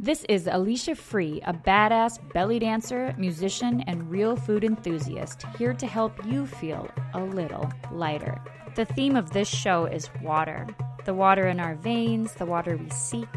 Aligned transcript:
This 0.00 0.24
is 0.28 0.46
Alicia 0.46 0.94
Free, 0.94 1.42
a 1.44 1.52
badass 1.52 2.20
belly 2.32 2.60
dancer, 2.60 3.12
musician, 3.18 3.82
and 3.88 4.08
real 4.08 4.36
food 4.36 4.62
enthusiast, 4.62 5.42
here 5.58 5.74
to 5.74 5.88
help 5.88 6.24
you 6.24 6.46
feel 6.46 6.88
a 7.14 7.20
little 7.20 7.68
lighter. 7.90 8.40
The 8.76 8.84
theme 8.84 9.16
of 9.16 9.32
this 9.32 9.48
show 9.48 9.86
is 9.86 10.08
water 10.22 10.68
the 11.04 11.14
water 11.14 11.48
in 11.48 11.58
our 11.58 11.74
veins, 11.74 12.34
the 12.34 12.46
water 12.46 12.76
we 12.76 12.88
seek, 12.90 13.28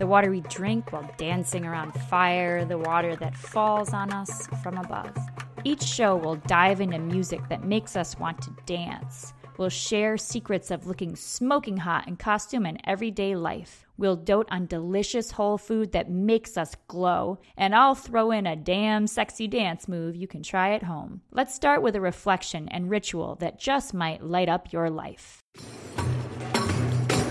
the 0.00 0.06
water 0.08 0.28
we 0.28 0.40
drink 0.40 0.92
while 0.92 1.08
dancing 1.18 1.64
around 1.64 1.92
fire, 1.92 2.64
the 2.64 2.78
water 2.78 3.14
that 3.16 3.36
falls 3.36 3.94
on 3.94 4.12
us 4.12 4.48
from 4.60 4.78
above. 4.78 5.14
Each 5.62 5.84
show 5.84 6.16
will 6.16 6.34
dive 6.34 6.80
into 6.80 6.98
music 6.98 7.48
that 7.48 7.62
makes 7.62 7.94
us 7.94 8.18
want 8.18 8.42
to 8.42 8.56
dance. 8.66 9.34
We'll 9.56 9.68
share 9.68 10.16
secrets 10.16 10.72
of 10.72 10.86
looking 10.86 11.14
smoking 11.14 11.76
hot 11.76 12.08
in 12.08 12.16
costume 12.16 12.66
and 12.66 12.80
everyday 12.84 13.36
life. 13.36 13.86
We'll 14.02 14.16
dote 14.16 14.48
on 14.50 14.66
delicious 14.66 15.30
whole 15.30 15.56
food 15.56 15.92
that 15.92 16.10
makes 16.10 16.56
us 16.56 16.74
glow. 16.88 17.38
And 17.56 17.72
I'll 17.72 17.94
throw 17.94 18.32
in 18.32 18.48
a 18.48 18.56
damn 18.56 19.06
sexy 19.06 19.46
dance 19.46 19.86
move 19.86 20.16
you 20.16 20.26
can 20.26 20.42
try 20.42 20.74
at 20.74 20.82
home. 20.82 21.20
Let's 21.30 21.54
start 21.54 21.82
with 21.82 21.94
a 21.94 22.00
reflection 22.00 22.68
and 22.70 22.90
ritual 22.90 23.36
that 23.36 23.60
just 23.60 23.94
might 23.94 24.20
light 24.20 24.48
up 24.48 24.72
your 24.72 24.90
life. 24.90 25.44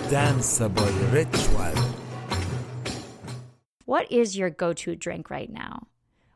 Danceable 0.07 1.11
ritual. 1.11 1.93
What 3.83 4.09
is 4.09 4.37
your 4.37 4.49
go 4.49 4.71
to 4.71 4.95
drink 4.95 5.29
right 5.29 5.51
now? 5.51 5.87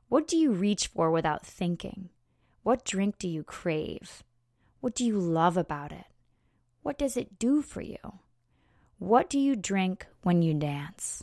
What 0.09 0.27
do 0.27 0.35
you 0.35 0.51
reach 0.51 0.87
for 0.87 1.11
without 1.11 1.45
thinking? 1.45 2.09
What 2.61 2.83
drink 2.83 3.19
do 3.19 3.29
you 3.29 3.43
crave? 3.43 4.21
What 4.81 4.95
do 4.95 5.05
you 5.05 5.17
love 5.17 5.55
about 5.55 5.93
it? 5.93 6.07
What 6.83 6.97
does 6.97 7.15
it 7.15 7.39
do 7.39 7.61
for 7.61 7.79
you? 7.79 8.19
What 8.99 9.29
do 9.29 9.37
you 9.37 9.57
drink 9.57 10.07
when 10.23 10.41
you 10.41 10.53
dance? 10.53 11.21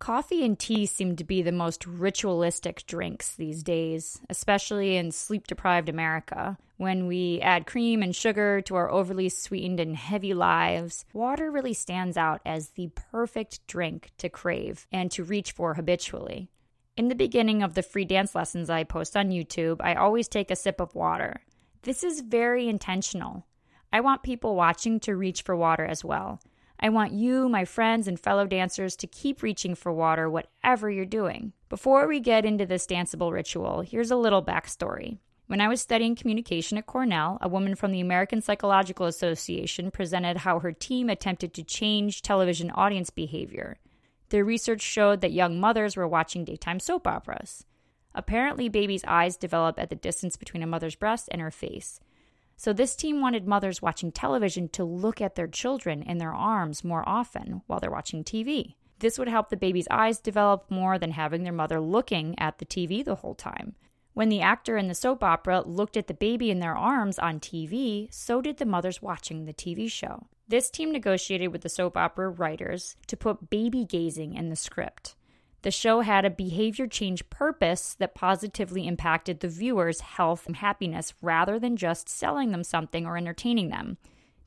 Coffee 0.00 0.44
and 0.44 0.58
tea 0.58 0.84
seem 0.84 1.14
to 1.14 1.22
be 1.22 1.42
the 1.42 1.52
most 1.52 1.86
ritualistic 1.86 2.84
drinks 2.88 3.36
these 3.36 3.62
days, 3.62 4.20
especially 4.28 4.96
in 4.96 5.12
sleep 5.12 5.46
deprived 5.46 5.88
America. 5.88 6.58
When 6.76 7.06
we 7.06 7.40
add 7.40 7.66
cream 7.66 8.02
and 8.02 8.14
sugar 8.14 8.60
to 8.62 8.74
our 8.74 8.90
overly 8.90 9.28
sweetened 9.28 9.78
and 9.78 9.96
heavy 9.96 10.34
lives, 10.34 11.04
water 11.12 11.52
really 11.52 11.72
stands 11.72 12.16
out 12.16 12.40
as 12.44 12.70
the 12.70 12.90
perfect 13.12 13.64
drink 13.68 14.10
to 14.18 14.28
crave 14.28 14.88
and 14.90 15.08
to 15.12 15.22
reach 15.22 15.52
for 15.52 15.74
habitually. 15.74 16.50
In 16.96 17.06
the 17.06 17.14
beginning 17.14 17.62
of 17.62 17.74
the 17.74 17.82
free 17.84 18.06
dance 18.06 18.34
lessons 18.34 18.68
I 18.68 18.82
post 18.82 19.16
on 19.16 19.30
YouTube, 19.30 19.76
I 19.80 19.94
always 19.94 20.26
take 20.26 20.50
a 20.50 20.56
sip 20.56 20.80
of 20.80 20.96
water. 20.96 21.42
This 21.82 22.02
is 22.02 22.22
very 22.22 22.68
intentional. 22.68 23.46
I 23.92 24.00
want 24.00 24.24
people 24.24 24.56
watching 24.56 24.98
to 25.00 25.14
reach 25.14 25.42
for 25.42 25.54
water 25.54 25.84
as 25.84 26.04
well. 26.04 26.40
I 26.80 26.90
want 26.90 27.12
you, 27.12 27.48
my 27.48 27.64
friends, 27.64 28.06
and 28.06 28.18
fellow 28.18 28.46
dancers 28.46 28.94
to 28.96 29.06
keep 29.06 29.42
reaching 29.42 29.74
for 29.74 29.92
water, 29.92 30.30
whatever 30.30 30.90
you're 30.90 31.04
doing. 31.04 31.52
Before 31.68 32.06
we 32.06 32.20
get 32.20 32.44
into 32.44 32.66
this 32.66 32.86
danceable 32.86 33.32
ritual, 33.32 33.80
here's 33.80 34.12
a 34.12 34.16
little 34.16 34.42
backstory. 34.42 35.18
When 35.48 35.60
I 35.60 35.68
was 35.68 35.80
studying 35.80 36.14
communication 36.14 36.78
at 36.78 36.86
Cornell, 36.86 37.38
a 37.40 37.48
woman 37.48 37.74
from 37.74 37.90
the 37.90 38.00
American 38.00 38.42
Psychological 38.42 39.06
Association 39.06 39.90
presented 39.90 40.38
how 40.38 40.60
her 40.60 40.72
team 40.72 41.08
attempted 41.08 41.52
to 41.54 41.64
change 41.64 42.22
television 42.22 42.70
audience 42.70 43.10
behavior. 43.10 43.78
Their 44.28 44.44
research 44.44 44.82
showed 44.82 45.20
that 45.22 45.32
young 45.32 45.58
mothers 45.58 45.96
were 45.96 46.06
watching 46.06 46.44
daytime 46.44 46.80
soap 46.80 47.06
operas. 47.06 47.64
Apparently, 48.14 48.68
babies' 48.68 49.04
eyes 49.06 49.36
develop 49.36 49.78
at 49.78 49.90
the 49.90 49.96
distance 49.96 50.36
between 50.36 50.62
a 50.62 50.66
mother's 50.66 50.96
breast 50.96 51.28
and 51.32 51.40
her 51.40 51.50
face. 51.50 51.98
So, 52.60 52.72
this 52.72 52.96
team 52.96 53.20
wanted 53.20 53.46
mothers 53.46 53.80
watching 53.80 54.10
television 54.10 54.68
to 54.70 54.82
look 54.82 55.20
at 55.20 55.36
their 55.36 55.46
children 55.46 56.02
in 56.02 56.18
their 56.18 56.34
arms 56.34 56.82
more 56.82 57.08
often 57.08 57.62
while 57.68 57.78
they're 57.78 57.88
watching 57.88 58.24
TV. 58.24 58.74
This 58.98 59.16
would 59.16 59.28
help 59.28 59.48
the 59.48 59.56
baby's 59.56 59.86
eyes 59.92 60.18
develop 60.18 60.68
more 60.68 60.98
than 60.98 61.12
having 61.12 61.44
their 61.44 61.52
mother 61.52 61.80
looking 61.80 62.36
at 62.36 62.58
the 62.58 62.66
TV 62.66 63.04
the 63.04 63.14
whole 63.14 63.36
time. 63.36 63.76
When 64.12 64.28
the 64.28 64.40
actor 64.40 64.76
in 64.76 64.88
the 64.88 64.96
soap 64.96 65.22
opera 65.22 65.62
looked 65.64 65.96
at 65.96 66.08
the 66.08 66.14
baby 66.14 66.50
in 66.50 66.58
their 66.58 66.76
arms 66.76 67.16
on 67.20 67.38
TV, 67.38 68.12
so 68.12 68.42
did 68.42 68.56
the 68.56 68.66
mothers 68.66 69.00
watching 69.00 69.44
the 69.44 69.54
TV 69.54 69.88
show. 69.88 70.26
This 70.48 70.68
team 70.68 70.90
negotiated 70.90 71.52
with 71.52 71.60
the 71.60 71.68
soap 71.68 71.96
opera 71.96 72.28
writers 72.28 72.96
to 73.06 73.16
put 73.16 73.50
baby 73.50 73.84
gazing 73.84 74.34
in 74.34 74.48
the 74.48 74.56
script. 74.56 75.14
The 75.62 75.70
show 75.70 76.00
had 76.00 76.24
a 76.24 76.30
behavior 76.30 76.86
change 76.86 77.28
purpose 77.30 77.94
that 77.98 78.14
positively 78.14 78.86
impacted 78.86 79.40
the 79.40 79.48
viewer's 79.48 80.00
health 80.00 80.46
and 80.46 80.56
happiness 80.56 81.14
rather 81.20 81.58
than 81.58 81.76
just 81.76 82.08
selling 82.08 82.52
them 82.52 82.62
something 82.62 83.06
or 83.06 83.16
entertaining 83.16 83.70
them. 83.70 83.98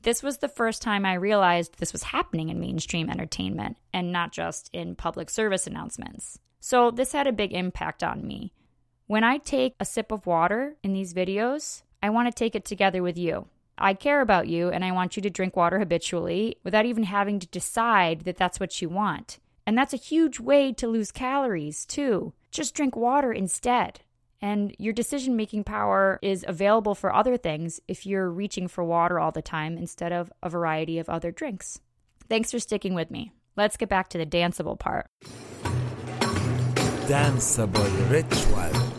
This 0.04 0.24
was 0.24 0.38
the 0.38 0.48
first 0.48 0.82
time 0.82 1.06
I 1.06 1.14
realized 1.14 1.78
this 1.78 1.92
was 1.92 2.04
happening 2.04 2.50
in 2.50 2.60
mainstream 2.60 3.10
entertainment 3.10 3.78
and 3.94 4.12
not 4.12 4.32
just 4.32 4.70
in 4.74 4.96
public 4.96 5.30
service 5.30 5.68
announcements. 5.68 6.40
So, 6.60 6.92
this 6.92 7.12
had 7.12 7.28
a 7.28 7.34
big 7.34 7.54
impact 7.54 8.04
on 8.04 8.26
me. 8.26 8.54
When 9.08 9.24
I 9.24 9.38
take 9.38 9.76
a 9.80 9.86
sip 9.86 10.12
of 10.12 10.26
water 10.26 10.76
in 10.84 10.94
these 10.94 11.14
videos, 11.14 11.84
I 12.02 12.10
want 12.10 12.30
to 12.30 12.34
take 12.34 12.56
it 12.56 12.66
together 12.66 13.04
with 13.04 13.18
you. 13.18 13.48
I 13.78 13.94
care 13.94 14.22
about 14.22 14.48
you 14.48 14.70
and 14.70 14.86
I 14.86 14.92
want 14.92 15.16
you 15.16 15.22
to 15.24 15.30
drink 15.30 15.56
water 15.56 15.80
habitually 15.80 16.56
without 16.64 16.86
even 16.86 17.04
having 17.04 17.40
to 17.40 17.48
decide 17.48 18.22
that 18.22 18.38
that's 18.38 18.60
what 18.60 18.82
you 18.82 18.90
want. 18.90 19.40
And 19.66 19.78
that's 19.78 19.94
a 19.94 19.98
huge 19.98 20.40
way 20.40 20.74
to 20.74 20.88
lose 20.88 21.12
calories, 21.12 21.86
too. 21.86 22.34
Just 22.52 22.74
drink 22.74 22.96
water 22.96 23.32
instead. 23.32 24.02
And 24.42 24.76
your 24.80 24.94
decision 24.94 25.36
making 25.36 25.66
power 25.66 26.18
is 26.22 26.44
available 26.48 26.96
for 26.96 27.14
other 27.14 27.38
things 27.38 27.80
if 27.88 28.06
you're 28.06 28.30
reaching 28.30 28.68
for 28.68 28.84
water 28.84 29.20
all 29.20 29.32
the 29.32 29.42
time 29.42 29.78
instead 29.78 30.12
of 30.12 30.32
a 30.42 30.50
variety 30.50 30.98
of 30.98 31.10
other 31.10 31.32
drinks. 31.32 31.80
Thanks 32.28 32.52
for 32.52 32.60
sticking 32.60 32.96
with 32.96 33.12
me. 33.12 33.34
Let's 33.56 33.78
get 33.78 33.90
back 33.90 34.10
to 34.10 34.18
the 34.18 34.26
danceable 34.26 34.80
part. 34.80 35.06
Danceable 37.08 38.10
ritual. 38.10 38.92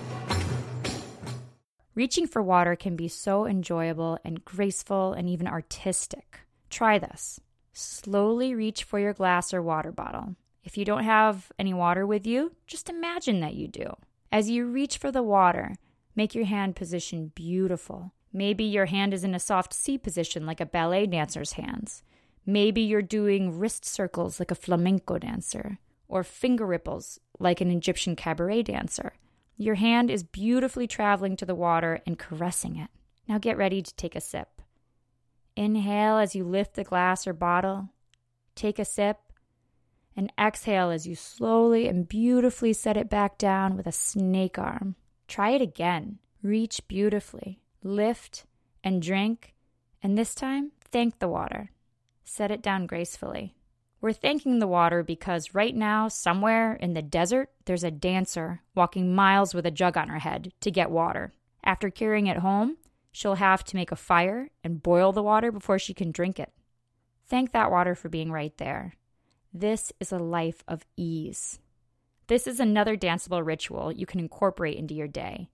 Reaching 1.94 2.26
for 2.26 2.40
water 2.42 2.76
can 2.76 2.96
be 2.96 3.08
so 3.08 3.46
enjoyable 3.46 4.18
and 4.24 4.44
graceful 4.44 5.12
and 5.12 5.28
even 5.28 5.46
artistic. 5.46 6.40
Try 6.70 6.98
this. 6.98 7.40
Slowly 7.72 8.54
reach 8.54 8.84
for 8.84 8.98
your 8.98 9.12
glass 9.12 9.52
or 9.52 9.60
water 9.60 9.92
bottle. 9.92 10.36
If 10.64 10.76
you 10.76 10.84
don't 10.84 11.04
have 11.04 11.50
any 11.58 11.74
water 11.74 12.06
with 12.06 12.26
you, 12.26 12.52
just 12.66 12.88
imagine 12.88 13.40
that 13.40 13.54
you 13.54 13.68
do. 13.68 13.96
As 14.30 14.48
you 14.48 14.66
reach 14.66 14.98
for 14.98 15.10
the 15.10 15.22
water, 15.22 15.74
make 16.14 16.34
your 16.34 16.44
hand 16.44 16.76
position 16.76 17.32
beautiful. 17.34 18.12
Maybe 18.32 18.64
your 18.64 18.86
hand 18.86 19.12
is 19.12 19.24
in 19.24 19.34
a 19.34 19.40
soft 19.40 19.74
C 19.74 19.98
position 19.98 20.46
like 20.46 20.60
a 20.60 20.66
ballet 20.66 21.06
dancer's 21.06 21.52
hands. 21.52 22.02
Maybe 22.46 22.80
you're 22.80 23.02
doing 23.02 23.58
wrist 23.58 23.84
circles 23.84 24.38
like 24.38 24.50
a 24.50 24.56
flamenco 24.56 25.18
dancer, 25.18 25.78
or 26.08 26.24
finger 26.24 26.66
ripples 26.66 27.20
like 27.38 27.60
an 27.60 27.70
Egyptian 27.70 28.16
cabaret 28.16 28.62
dancer. 28.62 29.14
Your 29.56 29.74
hand 29.74 30.10
is 30.10 30.22
beautifully 30.22 30.86
traveling 30.86 31.36
to 31.36 31.46
the 31.46 31.54
water 31.54 32.00
and 32.06 32.18
caressing 32.18 32.76
it. 32.76 32.88
Now 33.28 33.38
get 33.38 33.56
ready 33.56 33.82
to 33.82 33.94
take 33.94 34.16
a 34.16 34.20
sip. 34.20 34.62
Inhale 35.54 36.18
as 36.18 36.34
you 36.34 36.44
lift 36.44 36.74
the 36.74 36.84
glass 36.84 37.26
or 37.26 37.32
bottle. 37.32 37.90
Take 38.54 38.78
a 38.78 38.84
sip 38.84 39.18
and 40.16 40.32
exhale 40.38 40.90
as 40.90 41.06
you 41.06 41.14
slowly 41.14 41.88
and 41.88 42.08
beautifully 42.08 42.72
set 42.72 42.96
it 42.96 43.08
back 43.08 43.38
down 43.38 43.76
with 43.76 43.86
a 43.86 43.92
snake 43.92 44.58
arm. 44.58 44.96
Try 45.28 45.50
it 45.50 45.62
again. 45.62 46.18
Reach 46.42 46.86
beautifully. 46.88 47.60
Lift 47.82 48.46
and 48.84 49.00
drink, 49.00 49.54
and 50.02 50.18
this 50.18 50.34
time, 50.34 50.72
thank 50.90 51.18
the 51.18 51.28
water. 51.28 51.70
Set 52.24 52.50
it 52.50 52.62
down 52.62 52.86
gracefully. 52.86 53.54
We're 54.00 54.12
thanking 54.12 54.58
the 54.58 54.66
water 54.66 55.04
because 55.04 55.54
right 55.54 55.74
now, 55.74 56.08
somewhere 56.08 56.74
in 56.74 56.94
the 56.94 57.02
desert, 57.02 57.50
there's 57.66 57.84
a 57.84 57.90
dancer 57.90 58.62
walking 58.74 59.14
miles 59.14 59.54
with 59.54 59.64
a 59.64 59.70
jug 59.70 59.96
on 59.96 60.08
her 60.08 60.18
head 60.18 60.52
to 60.60 60.72
get 60.72 60.90
water. 60.90 61.32
After 61.62 61.88
carrying 61.88 62.26
it 62.26 62.38
home, 62.38 62.78
she'll 63.12 63.36
have 63.36 63.62
to 63.64 63.76
make 63.76 63.92
a 63.92 63.96
fire 63.96 64.48
and 64.64 64.82
boil 64.82 65.12
the 65.12 65.22
water 65.22 65.52
before 65.52 65.78
she 65.78 65.94
can 65.94 66.10
drink 66.10 66.40
it. 66.40 66.52
Thank 67.28 67.52
that 67.52 67.70
water 67.70 67.94
for 67.94 68.08
being 68.08 68.32
right 68.32 68.56
there. 68.58 68.94
This 69.54 69.92
is 70.00 70.12
a 70.12 70.18
life 70.18 70.64
of 70.66 70.86
ease. 70.96 71.58
This 72.26 72.46
is 72.46 72.58
another 72.58 72.96
danceable 72.96 73.44
ritual 73.44 73.92
you 73.92 74.06
can 74.06 74.18
incorporate 74.18 74.78
into 74.78 74.94
your 74.94 75.08
day. 75.08 75.50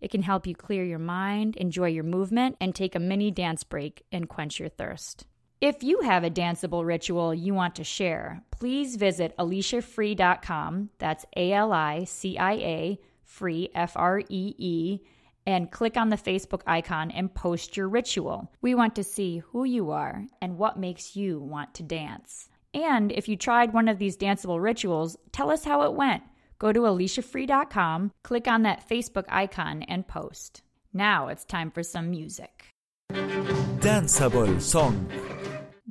It 0.00 0.10
can 0.10 0.22
help 0.22 0.46
you 0.46 0.54
clear 0.54 0.82
your 0.82 0.98
mind, 0.98 1.56
enjoy 1.56 1.88
your 1.88 2.02
movement, 2.02 2.56
and 2.62 2.74
take 2.74 2.94
a 2.94 2.98
mini 2.98 3.30
dance 3.30 3.62
break 3.62 4.04
and 4.10 4.26
quench 4.26 4.58
your 4.58 4.70
thirst. 4.70 5.26
If 5.60 5.82
you 5.82 6.00
have 6.00 6.24
a 6.24 6.30
danceable 6.30 6.86
ritual 6.86 7.34
you 7.34 7.52
want 7.52 7.74
to 7.74 7.84
share, 7.84 8.42
please 8.50 8.96
visit 8.96 9.36
aliciafree.com. 9.36 10.88
That's 10.98 11.26
A 11.36 11.52
L 11.52 11.74
I 11.74 12.04
C 12.04 12.38
I 12.38 12.52
A, 12.52 12.98
free, 13.22 13.68
F 13.74 13.92
R 13.96 14.20
E 14.20 14.54
E, 14.56 15.00
and 15.46 15.70
click 15.70 15.98
on 15.98 16.08
the 16.08 16.16
Facebook 16.16 16.62
icon 16.66 17.10
and 17.10 17.34
post 17.34 17.76
your 17.76 17.90
ritual. 17.90 18.50
We 18.62 18.74
want 18.74 18.96
to 18.96 19.04
see 19.04 19.38
who 19.50 19.64
you 19.64 19.90
are 19.90 20.24
and 20.40 20.56
what 20.56 20.78
makes 20.78 21.16
you 21.16 21.38
want 21.38 21.74
to 21.74 21.82
dance. 21.82 22.48
And 22.74 23.12
if 23.12 23.28
you 23.28 23.36
tried 23.36 23.72
one 23.72 23.88
of 23.88 23.98
these 23.98 24.16
danceable 24.16 24.62
rituals, 24.62 25.16
tell 25.30 25.50
us 25.50 25.64
how 25.64 25.82
it 25.82 25.92
went. 25.92 26.22
Go 26.58 26.72
to 26.72 26.80
aliciafree.com, 26.80 28.12
click 28.22 28.46
on 28.46 28.62
that 28.62 28.88
Facebook 28.88 29.24
icon, 29.28 29.82
and 29.82 30.06
post. 30.06 30.62
Now 30.92 31.28
it's 31.28 31.44
time 31.44 31.70
for 31.70 31.82
some 31.82 32.10
music. 32.10 32.66
Danceable 33.10 34.60
song. 34.60 35.10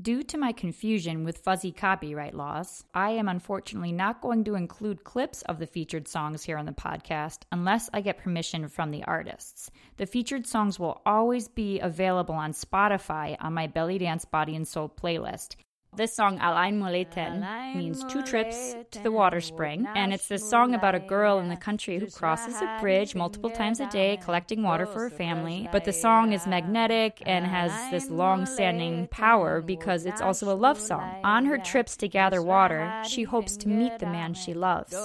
Due 0.01 0.23
to 0.23 0.37
my 0.37 0.51
confusion 0.51 1.23
with 1.23 1.39
fuzzy 1.39 1.71
copyright 1.71 2.33
laws, 2.33 2.83
I 2.93 3.11
am 3.11 3.27
unfortunately 3.27 3.91
not 3.91 4.21
going 4.21 4.45
to 4.45 4.55
include 4.55 5.03
clips 5.03 5.43
of 5.43 5.59
the 5.59 5.67
featured 5.67 6.07
songs 6.07 6.43
here 6.43 6.57
on 6.57 6.65
the 6.65 6.71
podcast 6.71 7.41
unless 7.51 7.89
I 7.93 8.01
get 8.01 8.23
permission 8.23 8.67
from 8.67 8.89
the 8.89 9.03
artists. 9.03 9.69
The 9.97 10.07
featured 10.07 10.47
songs 10.47 10.79
will 10.79 11.01
always 11.05 11.49
be 11.49 11.79
available 11.81 12.33
on 12.33 12.53
Spotify 12.53 13.35
on 13.39 13.53
my 13.53 13.67
Belly 13.67 13.99
Dance 13.99 14.25
Body 14.25 14.55
and 14.55 14.67
Soul 14.67 14.89
playlist, 14.89 15.55
this 15.97 16.15
song, 16.15 16.39
Alain 16.39 16.79
Moleten, 16.79 17.45
means 17.75 18.03
two 18.05 18.23
trips 18.23 18.75
to 18.91 19.03
the 19.03 19.11
water 19.11 19.41
spring, 19.41 19.85
and 19.93 20.13
it's 20.13 20.29
this 20.29 20.49
song 20.49 20.73
about 20.73 20.95
a 20.95 20.99
girl 20.99 21.39
in 21.39 21.49
the 21.49 21.57
country 21.57 21.99
who 21.99 22.07
crosses 22.07 22.55
a 22.61 22.77
bridge 22.79 23.13
multiple 23.13 23.49
times 23.49 23.81
a 23.81 23.87
day 23.87 24.17
collecting 24.23 24.63
water 24.63 24.85
for 24.85 24.99
her 25.01 25.09
family. 25.09 25.67
But 25.69 25.83
the 25.83 25.91
song 25.91 26.31
is 26.31 26.47
magnetic 26.47 27.21
and 27.25 27.45
has 27.45 27.71
this 27.91 28.09
long 28.09 28.45
standing 28.45 29.07
power 29.07 29.61
because 29.61 30.05
it's 30.05 30.21
also 30.21 30.53
a 30.53 30.55
love 30.55 30.79
song. 30.79 31.19
On 31.25 31.45
her 31.45 31.57
trips 31.57 31.97
to 31.97 32.07
gather 32.07 32.41
water, 32.41 32.89
she 33.05 33.23
hopes 33.23 33.57
to 33.57 33.67
meet 33.67 33.99
the 33.99 34.05
man 34.05 34.33
she 34.33 34.53
loves. 34.53 34.95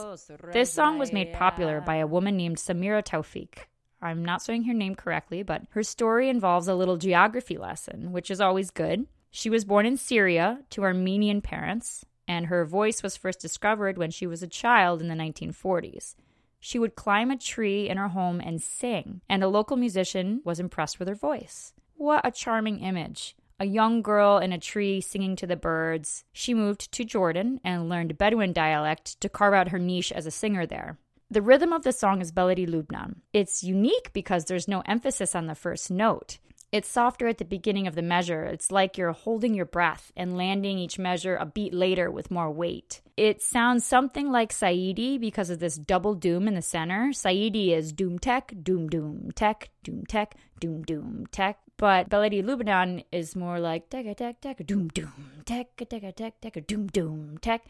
This 0.53 0.73
song 0.73 0.99
was 0.99 1.13
made 1.13 1.33
popular 1.33 1.81
by 1.81 1.97
a 1.97 2.07
woman 2.07 2.37
named 2.37 2.59
Samira 2.59 3.05
Taufik. 3.05 3.67
I'm 4.01 4.25
not 4.25 4.41
saying 4.41 4.65
her 4.65 4.75
name 4.75 4.95
correctly, 4.95 5.43
but 5.43 5.63
her 5.71 5.83
story 5.83 6.29
involves 6.29 6.69
a 6.69 6.77
little 6.77 6.97
geography 6.97 7.59
lesson, 7.59 8.13
which 8.13 8.31
is 8.31 8.41
always 8.41 8.71
good. 8.71 9.07
She 9.31 9.51
was 9.51 9.65
born 9.65 9.87
in 9.87 9.97
Syria 9.97 10.61
to 10.71 10.85
Armenian 10.85 11.41
parents, 11.41 12.05
and 12.29 12.47
her 12.47 12.65
voice 12.65 13.03
was 13.03 13.17
first 13.17 13.41
discovered 13.41 13.99
when 13.99 14.11
she 14.11 14.27
was 14.27 14.43
a 14.43 14.49
child 14.49 15.01
in 15.01 15.09
the 15.09 15.15
1940s. 15.15 16.15
She 16.59 16.79
would 16.79 16.97
climb 16.97 17.31
a 17.31 17.37
tree 17.37 17.89
in 17.89 17.97
her 17.97 18.09
home 18.09 18.41
and 18.41 18.63
sing, 18.63 19.21
and 19.29 19.45
a 19.45 19.49
local 19.49 19.77
musician 19.77 20.41
was 20.45 20.59
impressed 20.59 20.99
with 20.99 21.09
her 21.09 21.15
voice. 21.15 21.73
What 21.97 22.27
a 22.27 22.31
charming 22.31 22.81
image! 22.81 23.37
A 23.59 23.67
young 23.67 24.03
girl 24.03 24.39
in 24.39 24.53
a 24.53 24.59
tree 24.59 25.01
singing 25.01 25.35
to 25.37 25.47
the 25.47 25.57
birds. 25.57 26.25
She 26.33 26.53
moved 26.53 26.93
to 26.93 27.05
Jordan 27.05 27.61
and 27.65 27.89
learned 27.89 28.19
Bedouin 28.19 28.53
dialect 28.53 29.19
to 29.21 29.31
carve 29.31 29.55
out 29.55 29.69
her 29.69 29.79
niche 29.79 30.13
as 30.13 30.27
a 30.27 30.31
singer 30.31 30.67
there. 30.67 30.99
The 31.31 31.41
rhythm 31.41 31.73
of 31.73 31.83
the 31.83 31.93
song 31.93 32.21
is 32.21 32.33
Beledi 32.33 32.69
Lubnan. 32.69 33.17
It's 33.33 33.65
unique 33.65 34.13
because 34.13 34.45
there's 34.45 34.69
no 34.69 34.83
emphasis 34.87 35.35
on 35.35 35.47
the 35.47 35.55
first 35.55 35.91
note. 35.91 36.39
It's 36.73 36.89
softer 36.89 37.29
at 37.29 37.39
the 37.39 37.45
beginning 37.45 37.87
of 37.87 37.95
the 37.95 38.03
measure. 38.03 38.45
It's 38.45 38.73
like 38.73 38.99
you're 38.99 39.13
holding 39.13 39.55
your 39.55 39.65
breath 39.65 40.13
and 40.17 40.37
landing 40.37 40.79
each 40.79 40.99
measure 40.99 41.37
a 41.37 41.47
beat 41.47 41.73
later 41.73 42.11
with 42.11 42.31
more 42.31 42.51
weight. 42.51 43.03
It 43.17 43.41
sounds 43.41 43.87
something 43.87 44.31
like 44.31 44.53
Saidi 44.53 45.19
because 45.19 45.49
of 45.49 45.59
this 45.59 45.77
double 45.77 46.15
doom 46.15 46.49
in 46.49 46.55
the 46.55 46.63
center. 46.63 47.11
Saidi 47.13 47.71
is 47.71 47.93
doom 47.93 48.19
tech, 48.19 48.53
doom 48.63 48.89
doom 48.89 49.31
tech, 49.35 49.71
doom 49.85 50.05
tech, 50.07 50.35
doom 50.61 50.83
doom 50.83 51.27
tech. 51.31 51.59
But 51.79 52.09
Beledi 52.09 52.43
Lubnan 52.43 53.05
is 53.13 53.37
more 53.37 53.61
like 53.61 53.89
tech 53.89 54.17
tech 54.17 54.41
tech 54.41 54.67
doom 54.67 54.89
doom 54.89 55.43
tech 55.45 55.77
tech 55.77 56.17
tech 56.17 56.41
tech 56.41 56.67
doom 56.67 56.89
doom 56.89 57.39
tech. 57.39 57.63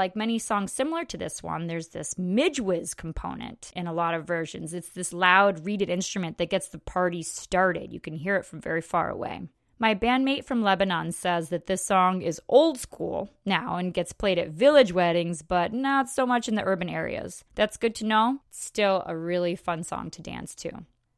Like 0.00 0.16
many 0.16 0.38
songs 0.38 0.72
similar 0.72 1.04
to 1.04 1.18
this 1.18 1.42
one, 1.42 1.66
there's 1.66 1.88
this 1.88 2.14
mijwiz 2.14 2.96
component 2.96 3.70
in 3.76 3.86
a 3.86 3.92
lot 3.92 4.14
of 4.14 4.26
versions. 4.26 4.72
It's 4.72 4.88
this 4.88 5.12
loud 5.12 5.66
reeded 5.66 5.90
instrument 5.90 6.38
that 6.38 6.48
gets 6.48 6.68
the 6.68 6.78
party 6.78 7.22
started. 7.22 7.92
You 7.92 8.00
can 8.00 8.14
hear 8.14 8.36
it 8.36 8.46
from 8.46 8.62
very 8.62 8.80
far 8.80 9.10
away. 9.10 9.42
My 9.78 9.94
bandmate 9.94 10.46
from 10.46 10.62
Lebanon 10.62 11.12
says 11.12 11.50
that 11.50 11.66
this 11.66 11.84
song 11.84 12.22
is 12.22 12.40
old 12.48 12.78
school 12.78 13.28
now 13.44 13.76
and 13.76 13.92
gets 13.92 14.14
played 14.14 14.38
at 14.38 14.48
village 14.48 14.94
weddings, 14.94 15.42
but 15.42 15.74
not 15.74 16.08
so 16.08 16.24
much 16.24 16.48
in 16.48 16.54
the 16.54 16.64
urban 16.64 16.88
areas. 16.88 17.44
That's 17.54 17.76
good 17.76 17.94
to 17.96 18.06
know. 18.06 18.38
still 18.50 19.02
a 19.04 19.14
really 19.14 19.54
fun 19.54 19.82
song 19.82 20.10
to 20.12 20.22
dance 20.22 20.54
to. 20.54 20.70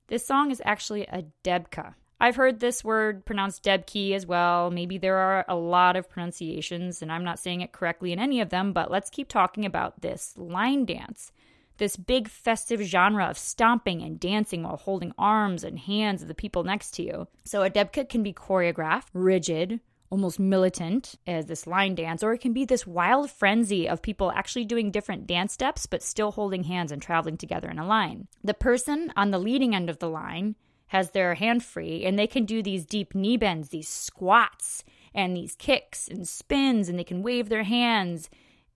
This 0.09 0.27
song 0.27 0.51
is 0.51 0.61
actually 0.65 1.03
a 1.03 1.23
debka, 1.45 1.95
I've 2.23 2.37
heard 2.37 2.61
this 2.61 2.85
word 2.85 3.25
pronounced 3.25 3.65
Debki 3.65 4.13
as 4.13 4.25
well. 4.25 4.71
Maybe 4.71 4.97
there 4.97 5.17
are 5.17 5.45
a 5.49 5.57
lot 5.57 5.97
of 5.97 6.09
pronunciations, 6.09 7.03
and 7.03 7.11
I'm 7.11 7.25
not 7.25 7.41
saying 7.41 7.63
it 7.63 7.73
correctly 7.73 8.13
in 8.13 8.21
any 8.21 8.41
of 8.41 8.51
them, 8.51 8.73
but 8.73 8.93
let's 8.93 9.11
keep 9.11 9.27
talking 9.27 9.67
about 9.67 10.03
this 10.03 10.33
line 10.37 10.85
dance. 10.85 11.33
This 11.79 11.97
big 11.97 12.29
festive 12.29 12.81
genre 12.81 13.25
of 13.25 13.37
stomping 13.37 14.03
and 14.03 14.21
dancing 14.21 14.63
while 14.63 14.77
holding 14.77 15.13
arms 15.19 15.65
and 15.65 15.81
hands 15.81 16.23
of 16.23 16.29
the 16.29 16.35
people 16.35 16.63
next 16.63 16.93
to 16.93 17.03
you. 17.03 17.27
So 17.43 17.65
a 17.65 17.71
debka 17.71 18.09
can 18.09 18.23
be 18.23 18.33
choreographed, 18.33 19.09
rigid, 19.13 19.81
almost 20.09 20.39
militant 20.39 21.17
as 21.27 21.47
this 21.47 21.67
line 21.67 21.97
dance, 21.97 22.23
or 22.23 22.33
it 22.33 22.41
can 22.41 22.53
be 22.53 22.65
this 22.65 22.87
wild 22.87 23.33
frenzy 23.33 23.89
of 23.89 24.01
people 24.01 24.31
actually 24.31 24.65
doing 24.65 24.93
different 24.93 25.27
dance 25.27 25.55
steps 25.55 25.87
but 25.87 26.05
still 26.05 26.31
holding 26.31 26.63
hands 26.63 26.93
and 26.93 27.03
traveling 27.03 27.37
together 27.37 27.69
in 27.69 27.81
a 27.81 27.87
line. 27.87 28.29
The 28.45 28.55
person 28.55 29.13
on 29.17 29.33
the 29.33 29.41
leading 29.41 29.75
end 29.75 29.91
of 29.91 29.99
the 29.99 30.09
line 30.09 30.55
has 30.93 31.13
their 31.13 31.37
hand 31.37 31.65
free 31.65 32.05
and 32.05 32.19
they 32.19 32.27
can 32.27 32.45
do 32.45 32.63
these 32.63 32.85
deep 32.85 33.15
knee 33.15 33.39
bends, 33.39 33.71
these 33.71 33.89
squats, 33.89 34.85
and 35.15 35.35
these 35.35 35.55
kicks 35.55 36.07
and 36.07 36.29
spins, 36.29 36.87
and 36.87 36.99
they 36.99 37.05
can 37.05 37.23
wave 37.23 37.49
their 37.49 37.63
hands 37.63 38.29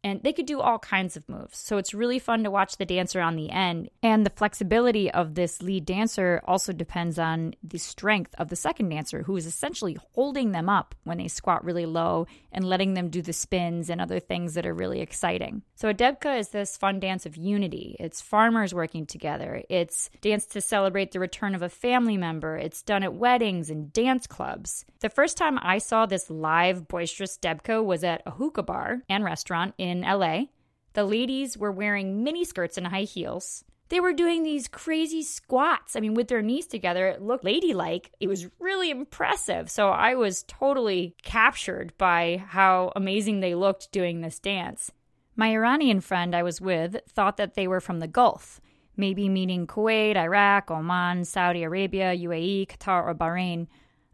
and 0.06 0.22
they 0.22 0.32
could 0.32 0.46
do 0.46 0.60
all 0.60 0.78
kinds 0.78 1.16
of 1.16 1.28
moves. 1.28 1.58
So 1.58 1.78
it's 1.78 1.92
really 1.92 2.20
fun 2.20 2.44
to 2.44 2.50
watch 2.50 2.76
the 2.76 2.86
dancer 2.86 3.20
on 3.20 3.34
the 3.34 3.50
end. 3.50 3.90
And 4.04 4.24
the 4.24 4.30
flexibility 4.30 5.10
of 5.10 5.34
this 5.34 5.60
lead 5.60 5.84
dancer 5.84 6.40
also 6.44 6.72
depends 6.72 7.18
on 7.18 7.54
the 7.64 7.78
strength 7.78 8.32
of 8.38 8.48
the 8.48 8.54
second 8.54 8.88
dancer, 8.90 9.24
who 9.24 9.36
is 9.36 9.46
essentially 9.46 9.98
holding 10.12 10.52
them 10.52 10.68
up 10.68 10.94
when 11.02 11.18
they 11.18 11.26
squat 11.26 11.64
really 11.64 11.86
low 11.86 12.28
and 12.52 12.64
letting 12.64 12.94
them 12.94 13.08
do 13.08 13.20
the 13.20 13.32
spins 13.32 13.90
and 13.90 14.00
other 14.00 14.20
things 14.20 14.54
that 14.54 14.64
are 14.64 14.72
really 14.72 15.00
exciting. 15.00 15.62
So 15.74 15.88
a 15.88 15.94
debka 15.94 16.38
is 16.38 16.50
this 16.50 16.76
fun 16.76 17.00
dance 17.00 17.26
of 17.26 17.36
unity. 17.36 17.96
It's 17.98 18.20
farmers 18.20 18.72
working 18.72 19.06
together. 19.06 19.64
It's 19.68 20.08
dance 20.20 20.46
to 20.46 20.60
celebrate 20.60 21.10
the 21.10 21.20
return 21.20 21.56
of 21.56 21.62
a 21.62 21.68
family 21.68 22.16
member. 22.16 22.56
It's 22.56 22.82
done 22.82 23.02
at 23.02 23.14
weddings 23.14 23.70
and 23.70 23.92
dance 23.92 24.28
clubs. 24.28 24.84
The 25.00 25.10
first 25.10 25.36
time 25.36 25.58
I 25.60 25.78
saw 25.78 26.06
this 26.06 26.30
live 26.30 26.86
boisterous 26.86 27.38
debka 27.38 27.84
was 27.84 28.04
at 28.04 28.22
a 28.24 28.30
hookah 28.30 28.62
bar 28.62 29.02
and 29.08 29.24
restaurant 29.24 29.74
in 29.78 29.95
in 30.02 30.18
LA. 30.18 30.44
The 30.92 31.04
ladies 31.04 31.58
were 31.58 31.72
wearing 31.72 32.24
mini 32.24 32.44
skirts 32.44 32.78
and 32.78 32.86
high 32.86 33.02
heels. 33.02 33.64
They 33.88 34.00
were 34.00 34.12
doing 34.12 34.42
these 34.42 34.66
crazy 34.66 35.22
squats. 35.22 35.94
I 35.94 36.00
mean, 36.00 36.14
with 36.14 36.28
their 36.28 36.42
knees 36.42 36.66
together, 36.66 37.06
it 37.06 37.22
looked 37.22 37.44
ladylike. 37.44 38.10
It 38.18 38.26
was 38.26 38.48
really 38.58 38.90
impressive. 38.90 39.70
So 39.70 39.90
I 39.90 40.14
was 40.14 40.42
totally 40.44 41.14
captured 41.22 41.92
by 41.96 42.44
how 42.48 42.92
amazing 42.96 43.40
they 43.40 43.54
looked 43.54 43.92
doing 43.92 44.20
this 44.20 44.40
dance. 44.40 44.90
My 45.36 45.52
Iranian 45.52 46.00
friend 46.00 46.34
I 46.34 46.42
was 46.42 46.60
with 46.60 46.96
thought 47.08 47.36
that 47.36 47.54
they 47.54 47.68
were 47.68 47.80
from 47.80 48.00
the 48.00 48.08
Gulf, 48.08 48.60
maybe 48.96 49.28
meaning 49.28 49.66
Kuwait, 49.66 50.16
Iraq, 50.16 50.70
Oman, 50.70 51.24
Saudi 51.26 51.62
Arabia, 51.62 52.16
UAE, 52.16 52.68
Qatar, 52.68 53.04
or 53.04 53.14
Bahrain. 53.14 53.68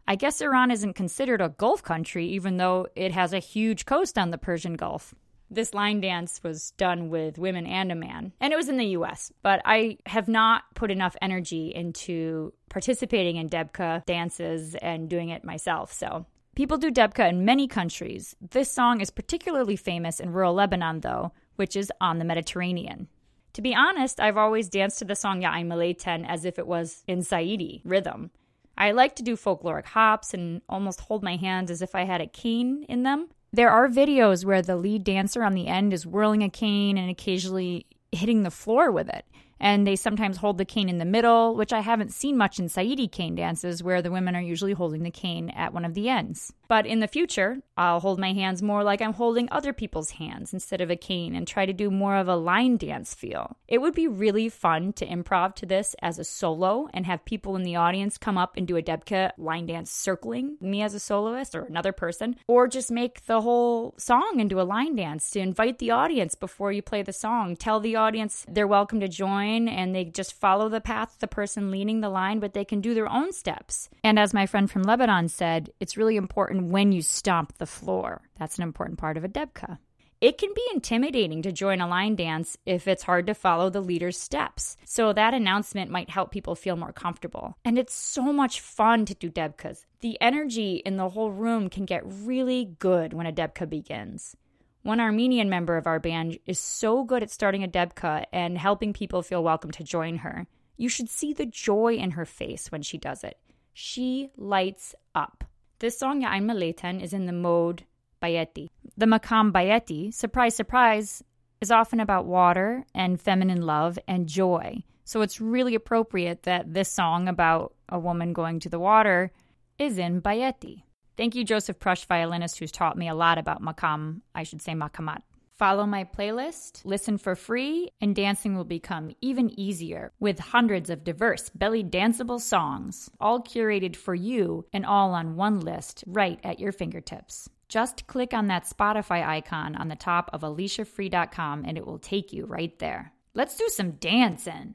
I 0.05 0.17
guess 0.17 0.41
Iran 0.41 0.69
isn't 0.69 0.93
considered 0.93 1.41
a 1.41 1.49
Gulf 1.49 1.81
country, 1.81 2.27
even 2.27 2.57
though 2.57 2.87
it 2.95 3.13
has 3.13 3.33
a 3.33 3.39
huge 3.39 3.85
coast 3.85 4.17
on 4.17 4.31
the 4.31 4.37
Persian 4.37 4.75
Gulf 4.75 5.15
this 5.53 5.73
line 5.73 6.01
dance 6.01 6.41
was 6.43 6.71
done 6.71 7.09
with 7.09 7.37
women 7.37 7.65
and 7.65 7.91
a 7.91 7.95
man, 7.95 8.33
and 8.39 8.53
it 8.53 8.55
was 8.55 8.69
in 8.69 8.77
the 8.77 8.87
US. 8.97 9.31
But 9.41 9.61
I 9.65 9.97
have 10.05 10.27
not 10.27 10.63
put 10.75 10.91
enough 10.91 11.15
energy 11.21 11.71
into 11.73 12.53
participating 12.69 13.35
in 13.37 13.49
Debka 13.49 14.05
dances 14.05 14.75
and 14.75 15.09
doing 15.09 15.29
it 15.29 15.43
myself. 15.43 15.91
So 15.93 16.25
people 16.55 16.77
do 16.77 16.91
Debka 16.91 17.29
in 17.29 17.45
many 17.45 17.67
countries. 17.67 18.35
This 18.41 18.71
song 18.71 19.01
is 19.01 19.09
particularly 19.09 19.75
famous 19.75 20.19
in 20.19 20.31
rural 20.31 20.53
Lebanon, 20.53 21.01
though, 21.01 21.31
which 21.55 21.75
is 21.75 21.91
on 22.01 22.19
the 22.19 22.25
Mediterranean. 22.25 23.07
To 23.53 23.61
be 23.61 23.75
honest, 23.75 24.19
I've 24.19 24.37
always 24.37 24.69
danced 24.69 24.99
to 24.99 25.05
the 25.05 25.15
song 25.15 25.41
Ya'im 25.41 25.67
Malayten 25.67 26.25
as 26.27 26.43
if 26.43 26.57
it 26.57 26.65
was 26.65 27.03
in 27.07 27.19
Saidi 27.19 27.81
rhythm. 27.83 28.31
I 28.75 28.91
like 28.91 29.15
to 29.17 29.23
do 29.23 29.35
folkloric 29.35 29.85
hops 29.85 30.33
and 30.33 30.61
almost 30.67 31.01
hold 31.01 31.23
my 31.23 31.35
hands 31.35 31.69
as 31.69 31.83
if 31.83 31.93
I 31.93 32.05
had 32.05 32.21
a 32.21 32.27
cane 32.27 32.85
in 32.89 33.03
them. 33.03 33.29
There 33.53 33.69
are 33.69 33.87
videos 33.87 34.43
where 34.43 34.63
the 34.63 34.75
lead 34.75 35.03
dancer 35.03 35.43
on 35.43 35.53
the 35.53 35.67
end 35.67 35.93
is 35.93 36.07
whirling 36.07 36.41
a 36.41 36.49
cane 36.49 36.97
and 36.97 37.09
occasionally 37.09 37.85
hitting 38.11 38.41
the 38.41 38.51
floor 38.51 38.91
with 38.91 39.07
it 39.09 39.25
and 39.63 39.87
they 39.87 39.95
sometimes 39.95 40.37
hold 40.37 40.57
the 40.57 40.65
cane 40.65 40.89
in 40.89 40.97
the 40.97 41.05
middle, 41.05 41.55
which 41.55 41.71
I 41.71 41.79
haven't 41.79 42.11
seen 42.11 42.37
much 42.37 42.59
in 42.59 42.67
Saidi 42.67 43.09
cane 43.09 43.33
dances, 43.33 43.81
where 43.81 44.01
the 44.01 44.11
women 44.11 44.35
are 44.35 44.41
usually 44.41 44.73
holding 44.73 45.03
the 45.03 45.09
cane 45.09 45.49
at 45.51 45.73
one 45.73 45.85
of 45.85 45.93
the 45.93 46.09
ends. 46.09 46.51
But 46.67 46.85
in 46.85 46.99
the 46.99 47.07
future, 47.07 47.57
I'll 47.75 47.99
hold 47.99 48.19
my 48.19 48.33
hands 48.33 48.61
more 48.61 48.83
like 48.83 49.01
I'm 49.01 49.13
holding 49.13 49.47
other 49.51 49.73
people's 49.73 50.11
hands 50.11 50.53
instead 50.53 50.81
of 50.81 50.89
a 50.89 50.95
cane 50.95 51.35
and 51.35 51.47
try 51.47 51.65
to 51.65 51.73
do 51.73 51.89
more 51.89 52.15
of 52.15 52.27
a 52.27 52.35
line 52.35 52.77
dance 52.77 53.13
feel. 53.13 53.57
It 53.67 53.81
would 53.81 53.95
be 53.95 54.07
really 54.07 54.49
fun 54.49 54.93
to 54.93 55.07
improv 55.07 55.55
to 55.55 55.65
this 55.65 55.95
as 56.01 56.19
a 56.19 56.23
solo 56.23 56.87
and 56.93 57.05
have 57.05 57.25
people 57.25 57.55
in 57.55 57.63
the 57.63 57.75
audience 57.75 58.17
come 58.17 58.37
up 58.37 58.55
and 58.57 58.67
do 58.67 58.77
a 58.77 58.81
Debka 58.81 59.31
line 59.37 59.65
dance 59.65 59.91
circling 59.91 60.57
me 60.61 60.81
as 60.81 60.93
a 60.93 60.99
soloist 60.99 61.55
or 61.55 61.63
another 61.63 61.91
person, 61.91 62.35
or 62.47 62.67
just 62.67 62.91
make 62.91 63.25
the 63.25 63.41
whole 63.41 63.93
song 63.97 64.39
into 64.39 64.61
a 64.61 64.63
line 64.63 64.95
dance 64.95 65.31
to 65.31 65.39
invite 65.39 65.79
the 65.79 65.91
audience 65.91 66.35
before 66.35 66.71
you 66.71 66.81
play 66.81 67.01
the 67.01 67.13
song. 67.13 67.55
Tell 67.55 67.79
the 67.79 67.95
audience 67.95 68.45
they're 68.47 68.67
welcome 68.67 68.99
to 68.99 69.07
join 69.07 69.67
and 69.67 69.93
they 69.93 70.05
just 70.05 70.33
follow 70.33 70.69
the 70.69 70.81
path 70.81 71.17
the 71.19 71.27
person 71.27 71.71
leading 71.71 72.01
the 72.01 72.09
line, 72.09 72.39
but 72.39 72.53
they 72.53 72.65
can 72.65 72.81
do 72.81 72.93
their 72.93 73.11
own 73.11 73.31
steps. 73.31 73.89
And 74.03 74.19
as 74.19 74.33
my 74.33 74.45
friend 74.45 74.69
from 74.69 74.83
Lebanon 74.83 75.27
said, 75.27 75.71
it's 75.79 75.97
really 75.97 76.15
important 76.15 76.62
when 76.69 76.91
you 76.91 77.01
stomp 77.01 77.57
the 77.57 77.65
floor. 77.65 78.21
That's 78.37 78.57
an 78.57 78.63
important 78.63 78.99
part 78.99 79.17
of 79.17 79.23
a 79.23 79.29
debka. 79.29 79.77
it 80.23 80.37
can 80.37 80.53
be 80.55 80.63
intimidating 80.73 81.41
to 81.41 81.51
join 81.51 81.81
a 81.81 81.87
line 81.87 82.15
dance 82.15 82.55
if 82.65 82.87
it's 82.87 83.03
hard 83.03 83.27
to 83.27 83.33
follow 83.33 83.69
the 83.69 83.81
leader's 83.81 84.17
steps. 84.17 84.77
So 84.85 85.11
that 85.11 85.33
announcement 85.33 85.91
might 85.91 86.09
help 86.09 86.31
people 86.31 86.55
feel 86.55 86.77
more 86.77 86.93
comfortable. 86.93 87.57
And 87.65 87.77
it's 87.77 87.93
so 87.93 88.31
much 88.31 88.61
fun 88.61 89.03
to 89.07 89.13
do 89.13 89.29
Debkas. 89.29 89.83
The 89.99 90.17
energy 90.21 90.75
in 90.85 90.95
the 90.95 91.09
whole 91.09 91.31
room 91.31 91.69
can 91.69 91.83
get 91.83 92.03
really 92.05 92.73
good 92.79 93.11
when 93.11 93.25
a 93.25 93.33
Debka 93.33 93.69
begins. 93.69 94.37
One 94.83 95.01
Armenian 95.01 95.49
member 95.49 95.75
of 95.75 95.87
our 95.87 95.99
band 95.99 96.39
is 96.45 96.57
so 96.57 97.03
good 97.03 97.21
at 97.21 97.29
starting 97.29 97.65
a 97.65 97.67
Debka 97.67 98.23
and 98.31 98.57
helping 98.57 98.93
people 98.93 99.23
feel 99.23 99.43
welcome 99.43 99.71
to 99.71 99.83
join 99.83 100.19
her. 100.19 100.47
You 100.77 100.87
should 100.87 101.09
see 101.09 101.33
the 101.33 101.45
joy 101.45 101.95
in 101.95 102.11
her 102.11 102.25
face 102.25 102.71
when 102.71 102.81
she 102.81 102.97
does 102.97 103.25
it. 103.25 103.37
She 103.73 104.29
lights 104.37 104.95
up. 105.13 105.43
This 105.83 105.99
song, 105.99 106.21
Ya 106.21 106.29
Ya'ain 106.29 106.45
Maleten, 106.45 107.03
is 107.03 107.11
in 107.11 107.25
the 107.25 107.33
mode 107.33 107.83
Bayeti. 108.21 108.69
The 108.95 109.05
Makam 109.05 109.51
Bayeti, 109.51 110.13
surprise, 110.13 110.55
surprise, 110.55 111.21
is 111.59 111.71
often 111.71 111.99
about 111.99 112.23
water 112.23 112.85
and 112.95 113.19
feminine 113.19 113.63
love 113.63 113.99
and 114.07 114.25
joy. 114.25 114.81
So 115.03 115.23
it's 115.23 115.41
really 115.41 115.75
appropriate 115.75 116.43
that 116.43 116.73
this 116.73 116.89
song 116.89 117.27
about 117.27 117.73
a 117.89 117.99
woman 117.99 118.31
going 118.31 118.61
to 118.61 118.69
the 118.69 118.79
water 118.79 119.33
is 119.77 119.97
in 119.97 120.21
Bayeti. 120.21 120.83
Thank 121.17 121.35
you, 121.35 121.43
Joseph 121.43 121.79
Prush, 121.79 122.05
violinist, 122.05 122.59
who's 122.59 122.71
taught 122.71 122.97
me 122.97 123.09
a 123.09 123.13
lot 123.13 123.37
about 123.37 123.61
makam, 123.61 124.21
I 124.33 124.43
should 124.43 124.61
say 124.61 124.71
makamat. 124.71 125.23
Follow 125.57 125.85
my 125.85 126.03
playlist, 126.03 126.83
listen 126.83 127.19
for 127.19 127.35
free, 127.35 127.91
and 128.01 128.15
dancing 128.15 128.55
will 128.55 128.63
become 128.63 129.11
even 129.21 129.57
easier 129.59 130.11
with 130.19 130.39
hundreds 130.39 130.89
of 130.89 131.03
diverse 131.03 131.49
belly 131.49 131.83
danceable 131.83 132.41
songs, 132.41 133.11
all 133.19 133.39
curated 133.39 133.95
for 133.95 134.15
you 134.15 134.65
and 134.73 134.83
all 134.83 135.13
on 135.13 135.35
one 135.35 135.59
list 135.59 136.03
right 136.07 136.39
at 136.43 136.59
your 136.59 136.71
fingertips. 136.71 137.49
Just 137.69 138.07
click 138.07 138.33
on 138.33 138.47
that 138.47 138.65
Spotify 138.65 139.25
icon 139.25 139.75
on 139.75 139.89
the 139.89 139.95
top 139.95 140.29
of 140.33 140.41
aliciafree.com 140.41 141.65
and 141.67 141.77
it 141.77 141.85
will 141.85 141.99
take 141.99 142.33
you 142.33 142.45
right 142.45 142.77
there. 142.79 143.13
Let's 143.35 143.55
do 143.55 143.67
some 143.69 143.91
dancing. 143.91 144.73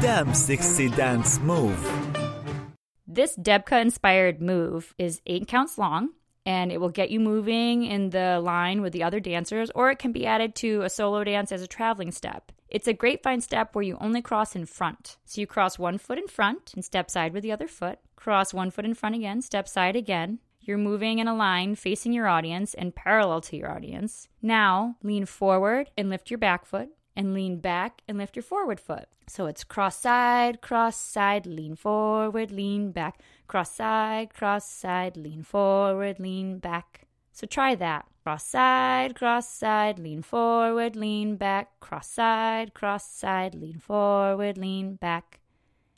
Damn 0.00 0.34
sexy 0.34 0.88
dance 0.88 1.38
move. 1.40 1.78
This 3.06 3.36
Debka 3.36 3.80
inspired 3.80 4.42
move 4.42 4.94
is 4.98 5.20
eight 5.26 5.48
counts 5.48 5.78
long 5.78 6.10
and 6.48 6.72
it 6.72 6.80
will 6.80 6.88
get 6.88 7.10
you 7.10 7.20
moving 7.20 7.84
in 7.84 8.08
the 8.08 8.40
line 8.40 8.80
with 8.80 8.94
the 8.94 9.02
other 9.02 9.20
dancers, 9.20 9.70
or 9.74 9.90
it 9.90 9.98
can 9.98 10.12
be 10.12 10.24
added 10.24 10.54
to 10.54 10.80
a 10.80 10.88
solo 10.88 11.22
dance 11.22 11.52
as 11.52 11.60
a 11.60 11.66
traveling 11.66 12.10
step. 12.10 12.52
It's 12.70 12.88
a 12.88 12.94
grapevine 12.94 13.42
step 13.42 13.74
where 13.74 13.82
you 13.82 13.98
only 14.00 14.22
cross 14.22 14.56
in 14.56 14.64
front. 14.64 15.18
So 15.26 15.42
you 15.42 15.46
cross 15.46 15.78
one 15.78 15.98
foot 15.98 16.16
in 16.16 16.26
front 16.26 16.72
and 16.74 16.82
step 16.82 17.10
side 17.10 17.34
with 17.34 17.42
the 17.42 17.52
other 17.52 17.68
foot, 17.68 17.98
cross 18.16 18.54
one 18.54 18.70
foot 18.70 18.86
in 18.86 18.94
front 18.94 19.14
again, 19.14 19.42
step 19.42 19.68
side 19.68 19.94
again. 19.94 20.38
You're 20.58 20.78
moving 20.78 21.18
in 21.18 21.28
a 21.28 21.36
line 21.36 21.74
facing 21.74 22.14
your 22.14 22.28
audience 22.28 22.72
and 22.72 22.94
parallel 22.94 23.42
to 23.42 23.56
your 23.58 23.70
audience. 23.70 24.28
Now 24.40 24.96
lean 25.02 25.26
forward 25.26 25.90
and 25.98 26.08
lift 26.08 26.30
your 26.30 26.38
back 26.38 26.64
foot, 26.64 26.88
and 27.18 27.34
lean 27.34 27.58
back 27.58 28.00
and 28.06 28.16
lift 28.16 28.36
your 28.36 28.44
forward 28.44 28.78
foot. 28.78 29.08
So 29.26 29.46
it's 29.46 29.64
cross 29.64 29.98
side, 29.98 30.60
cross 30.60 30.96
side, 30.96 31.46
lean 31.46 31.74
forward, 31.74 32.52
lean 32.52 32.92
back, 32.92 33.20
cross 33.48 33.74
side, 33.74 34.32
cross 34.32 34.70
side, 34.70 35.16
lean 35.16 35.42
forward, 35.42 36.20
lean 36.20 36.60
back. 36.60 37.08
So 37.32 37.44
try 37.48 37.74
that. 37.74 38.06
Cross 38.22 38.46
side, 38.46 39.16
cross 39.16 39.48
side, 39.48 39.98
lean 39.98 40.22
forward, 40.22 40.94
lean 40.94 41.34
back, 41.34 41.80
cross 41.80 42.08
side, 42.08 42.72
cross 42.72 43.10
side, 43.10 43.56
lean 43.56 43.80
forward, 43.80 44.56
lean 44.56 44.94
back. 44.94 45.40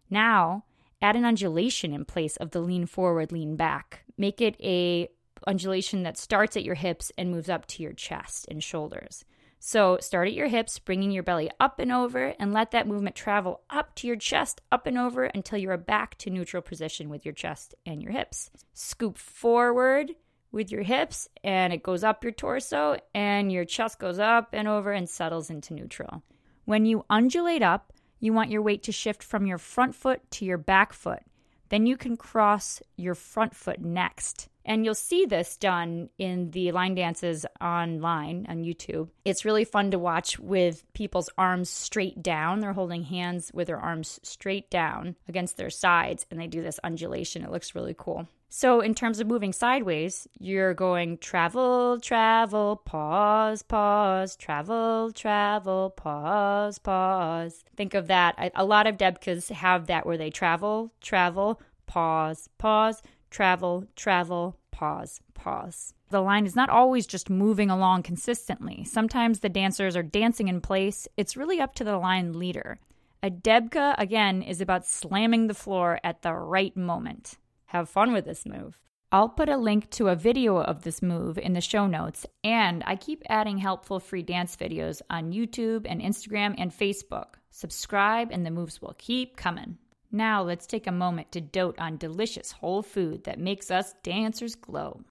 Now, 0.09 0.65
add 1.03 1.17
an 1.17 1.27
undulation 1.27 1.93
in 1.93 2.07
place 2.07 2.37
of 2.39 2.53
the 2.53 2.61
lean 2.61 2.87
forward, 2.87 3.31
lean 3.31 3.57
back. 3.57 4.05
Make 4.17 4.41
it 4.41 4.57
a 4.63 5.11
undulation 5.47 6.03
that 6.05 6.17
starts 6.17 6.57
at 6.57 6.65
your 6.65 6.77
hips 6.77 7.13
and 7.19 7.31
moves 7.31 7.51
up 7.51 7.67
to 7.67 7.83
your 7.83 7.93
chest 7.93 8.47
and 8.51 8.65
shoulders. 8.65 9.25
So 9.63 9.99
start 10.01 10.27
at 10.27 10.35
your 10.35 10.49
hips, 10.49 10.79
bringing 10.79 11.11
your 11.11 11.23
belly 11.23 11.51
up 11.61 11.79
and 11.79 11.93
over, 11.93 12.35
and 12.39 12.53
let 12.55 12.71
that 12.71 12.89
movement 12.89 13.15
travel 13.15 13.61
up 13.69 13.95
to 13.97 14.07
your 14.07 14.17
chest, 14.17 14.63
up 14.73 14.87
and 14.87 14.97
over 14.97 15.25
until 15.25 15.59
you 15.59 15.71
are 15.71 15.77
back 15.77 16.17
to 16.19 16.31
neutral 16.31 16.63
position 16.63 17.11
with 17.11 17.27
your 17.27 17.35
chest 17.35 17.75
and 17.85 18.03
your 18.03 18.11
hips. 18.11 18.51
Scoop 18.73 19.19
forward 19.19 20.13
with 20.51 20.73
your 20.73 20.83
hips, 20.83 21.29
and 21.45 21.75
it 21.75 21.83
goes 21.83 22.03
up 22.03 22.25
your 22.25 22.33
torso, 22.33 22.97
and 23.15 23.53
your 23.53 23.67
chest 23.67 23.99
goes 23.99 24.19
up 24.19 24.49
and 24.55 24.67
over 24.67 24.93
and 24.93 25.09
settles 25.11 25.51
into 25.51 25.75
neutral. 25.75 26.23
When 26.65 26.87
you 26.87 27.05
undulate 27.11 27.63
up, 27.63 27.93
you 28.19 28.33
want 28.33 28.51
your 28.51 28.63
weight 28.63 28.83
to 28.85 28.93
shift 28.93 29.23
from 29.23 29.45
your 29.45 29.59
front 29.59 29.95
foot 29.95 30.23
to 30.33 30.47
your 30.47 30.59
back 30.59 30.95
foot. 30.95 31.21
Then 31.69 31.85
you 31.85 31.99
can 31.99 32.17
cross 32.17 32.81
your 32.97 33.15
front 33.15 33.55
foot 33.55 33.81
next. 33.81 34.49
And 34.65 34.85
you'll 34.85 34.95
see 34.95 35.25
this 35.25 35.57
done 35.57 36.11
in 36.19 36.51
the 36.51 36.73
line 36.73 36.95
dances 36.95 37.47
online 37.61 38.47
on 38.49 38.65
YouTube. 38.65 39.09
It's 39.25 39.45
really 39.45 39.65
fun 39.65 39.91
to 39.91 39.99
watch 39.99 40.39
with 40.39 40.85
people's 40.93 41.31
arms 41.39 41.71
straight 41.71 42.23
down. 42.23 42.61
They're 42.61 42.73
holding 42.73 43.05
hands 43.05 43.51
with 43.55 43.69
their 43.69 43.81
arms 43.81 44.21
straight 44.23 44.71
down 44.71 45.17
against 45.29 45.57
their 45.57 45.71
sides, 45.71 46.27
and 46.31 46.39
they 46.39 46.47
do 46.47 46.63
this 46.63 46.81
undulation. 46.85 47.43
It 47.43 47.51
looks 47.51 47.75
really 47.75 47.95
cool. 47.97 48.29
So, 48.53 48.81
in 48.81 48.97
terms 48.97 49.21
of 49.21 49.29
moving 49.29 49.53
sideways, 49.53 50.27
you're 50.41 50.75
going 50.75 51.19
travel, 51.19 52.01
travel, 52.01 52.83
pause, 52.85 53.63
pause, 53.63 54.35
travel, 54.35 55.13
travel, 55.13 55.91
pause, 55.91 56.81
pause. 56.81 57.63
Think 57.77 57.95
of 57.95 58.09
that. 58.09 58.51
A 58.57 58.65
lot 58.65 58.89
of 58.89 58.97
Debkas 58.97 59.53
have 59.53 59.87
that 59.87 60.05
where 60.05 60.19
they 60.19 60.31
travel, 60.31 60.93
travel, 61.01 61.61
pause, 61.87 62.49
pause, 62.59 63.03
travel, 63.31 63.85
travel, 63.97 64.59
pause, 64.71 65.21
pause. 65.35 65.95
The 66.11 66.21
line 66.21 66.47
is 66.47 66.57
not 66.57 66.71
always 66.71 67.07
just 67.07 67.31
moving 67.31 67.71
along 67.71 68.03
consistently. 68.03 68.85
Sometimes 68.85 69.41
the 69.41 69.49
dancers 69.49 69.97
are 69.97 70.03
dancing 70.03 70.49
in 70.49 70.61
place. 70.61 71.07
It's 71.17 71.37
really 71.37 71.61
up 71.61 71.75
to 71.77 71.85
the 71.85 71.99
line 71.99 72.39
leader. 72.39 72.79
A 73.23 73.31
Debka, 73.31 73.95
again, 73.99 74.43
is 74.43 74.61
about 74.61 74.87
slamming 74.87 75.47
the 75.47 75.55
floor 75.55 76.01
at 76.03 76.23
the 76.23 76.33
right 76.33 76.77
moment. 76.77 77.37
Have 77.67 77.89
fun 77.89 78.13
with 78.13 78.25
this 78.25 78.47
move. 78.47 78.79
I'll 79.13 79.29
put 79.29 79.49
a 79.49 79.57
link 79.57 79.91
to 79.91 80.09
a 80.09 80.17
video 80.17 80.57
of 80.59 80.83
this 80.83 81.03
move 81.03 81.37
in 81.37 81.53
the 81.53 81.61
show 81.61 81.87
notes, 81.87 82.27
and 82.45 82.83
I 82.87 82.97
keep 82.97 83.23
adding 83.29 83.59
helpful 83.59 84.01
free 84.01 84.23
dance 84.23 84.57
videos 84.57 85.03
on 85.11 85.33
YouTube 85.33 85.85
and 85.89 86.01
Instagram 86.01 86.55
and 86.59 86.71
Facebook. 86.73 87.35
Subscribe, 87.51 88.31
and 88.31 88.47
the 88.47 88.51
moves 88.51 88.81
will 88.81 88.95
keep 88.99 89.37
coming. 89.37 89.79
Now, 90.13 90.43
let's 90.43 90.67
take 90.67 90.87
a 90.87 90.93
moment 90.93 91.31
to 91.33 91.41
dote 91.41 91.79
on 91.79 91.97
delicious 91.97 92.51
whole 92.53 92.83
food 92.83 93.25
that 93.25 93.39
makes 93.39 93.71
us 93.71 93.95
dancers 94.03 94.57
glow. 94.57 95.03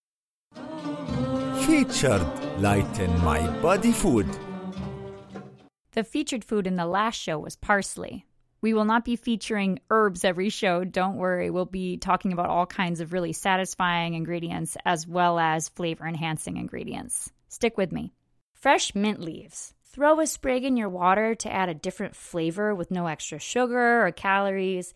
Featured 1.65 2.21
lighten 2.59 3.23
my 3.23 3.47
body 3.61 3.93
food. 3.93 4.27
The 5.93 6.03
featured 6.03 6.43
food 6.43 6.67
in 6.67 6.75
the 6.75 6.85
last 6.85 7.15
show 7.15 7.39
was 7.39 7.55
parsley. 7.55 8.25
We 8.61 8.73
will 8.73 8.85
not 8.85 9.05
be 9.05 9.15
featuring 9.15 9.79
herbs 9.89 10.25
every 10.25 10.49
show, 10.49 10.83
don't 10.83 11.15
worry. 11.15 11.49
We'll 11.49 11.65
be 11.65 11.95
talking 11.95 12.33
about 12.33 12.49
all 12.49 12.65
kinds 12.65 12.99
of 12.99 13.13
really 13.13 13.31
satisfying 13.31 14.15
ingredients 14.15 14.75
as 14.83 15.07
well 15.07 15.39
as 15.39 15.69
flavor 15.69 16.05
enhancing 16.05 16.57
ingredients. 16.57 17.31
Stick 17.47 17.77
with 17.77 17.93
me. 17.93 18.13
Fresh 18.53 18.95
mint 18.95 19.21
leaves. 19.21 19.73
Throw 19.99 20.21
a 20.21 20.27
sprig 20.27 20.63
in 20.63 20.77
your 20.77 20.87
water 20.87 21.35
to 21.35 21.51
add 21.51 21.67
a 21.67 21.73
different 21.73 22.15
flavor 22.15 22.73
with 22.73 22.89
no 22.89 23.07
extra 23.07 23.37
sugar 23.37 24.07
or 24.07 24.13
calories. 24.13 24.93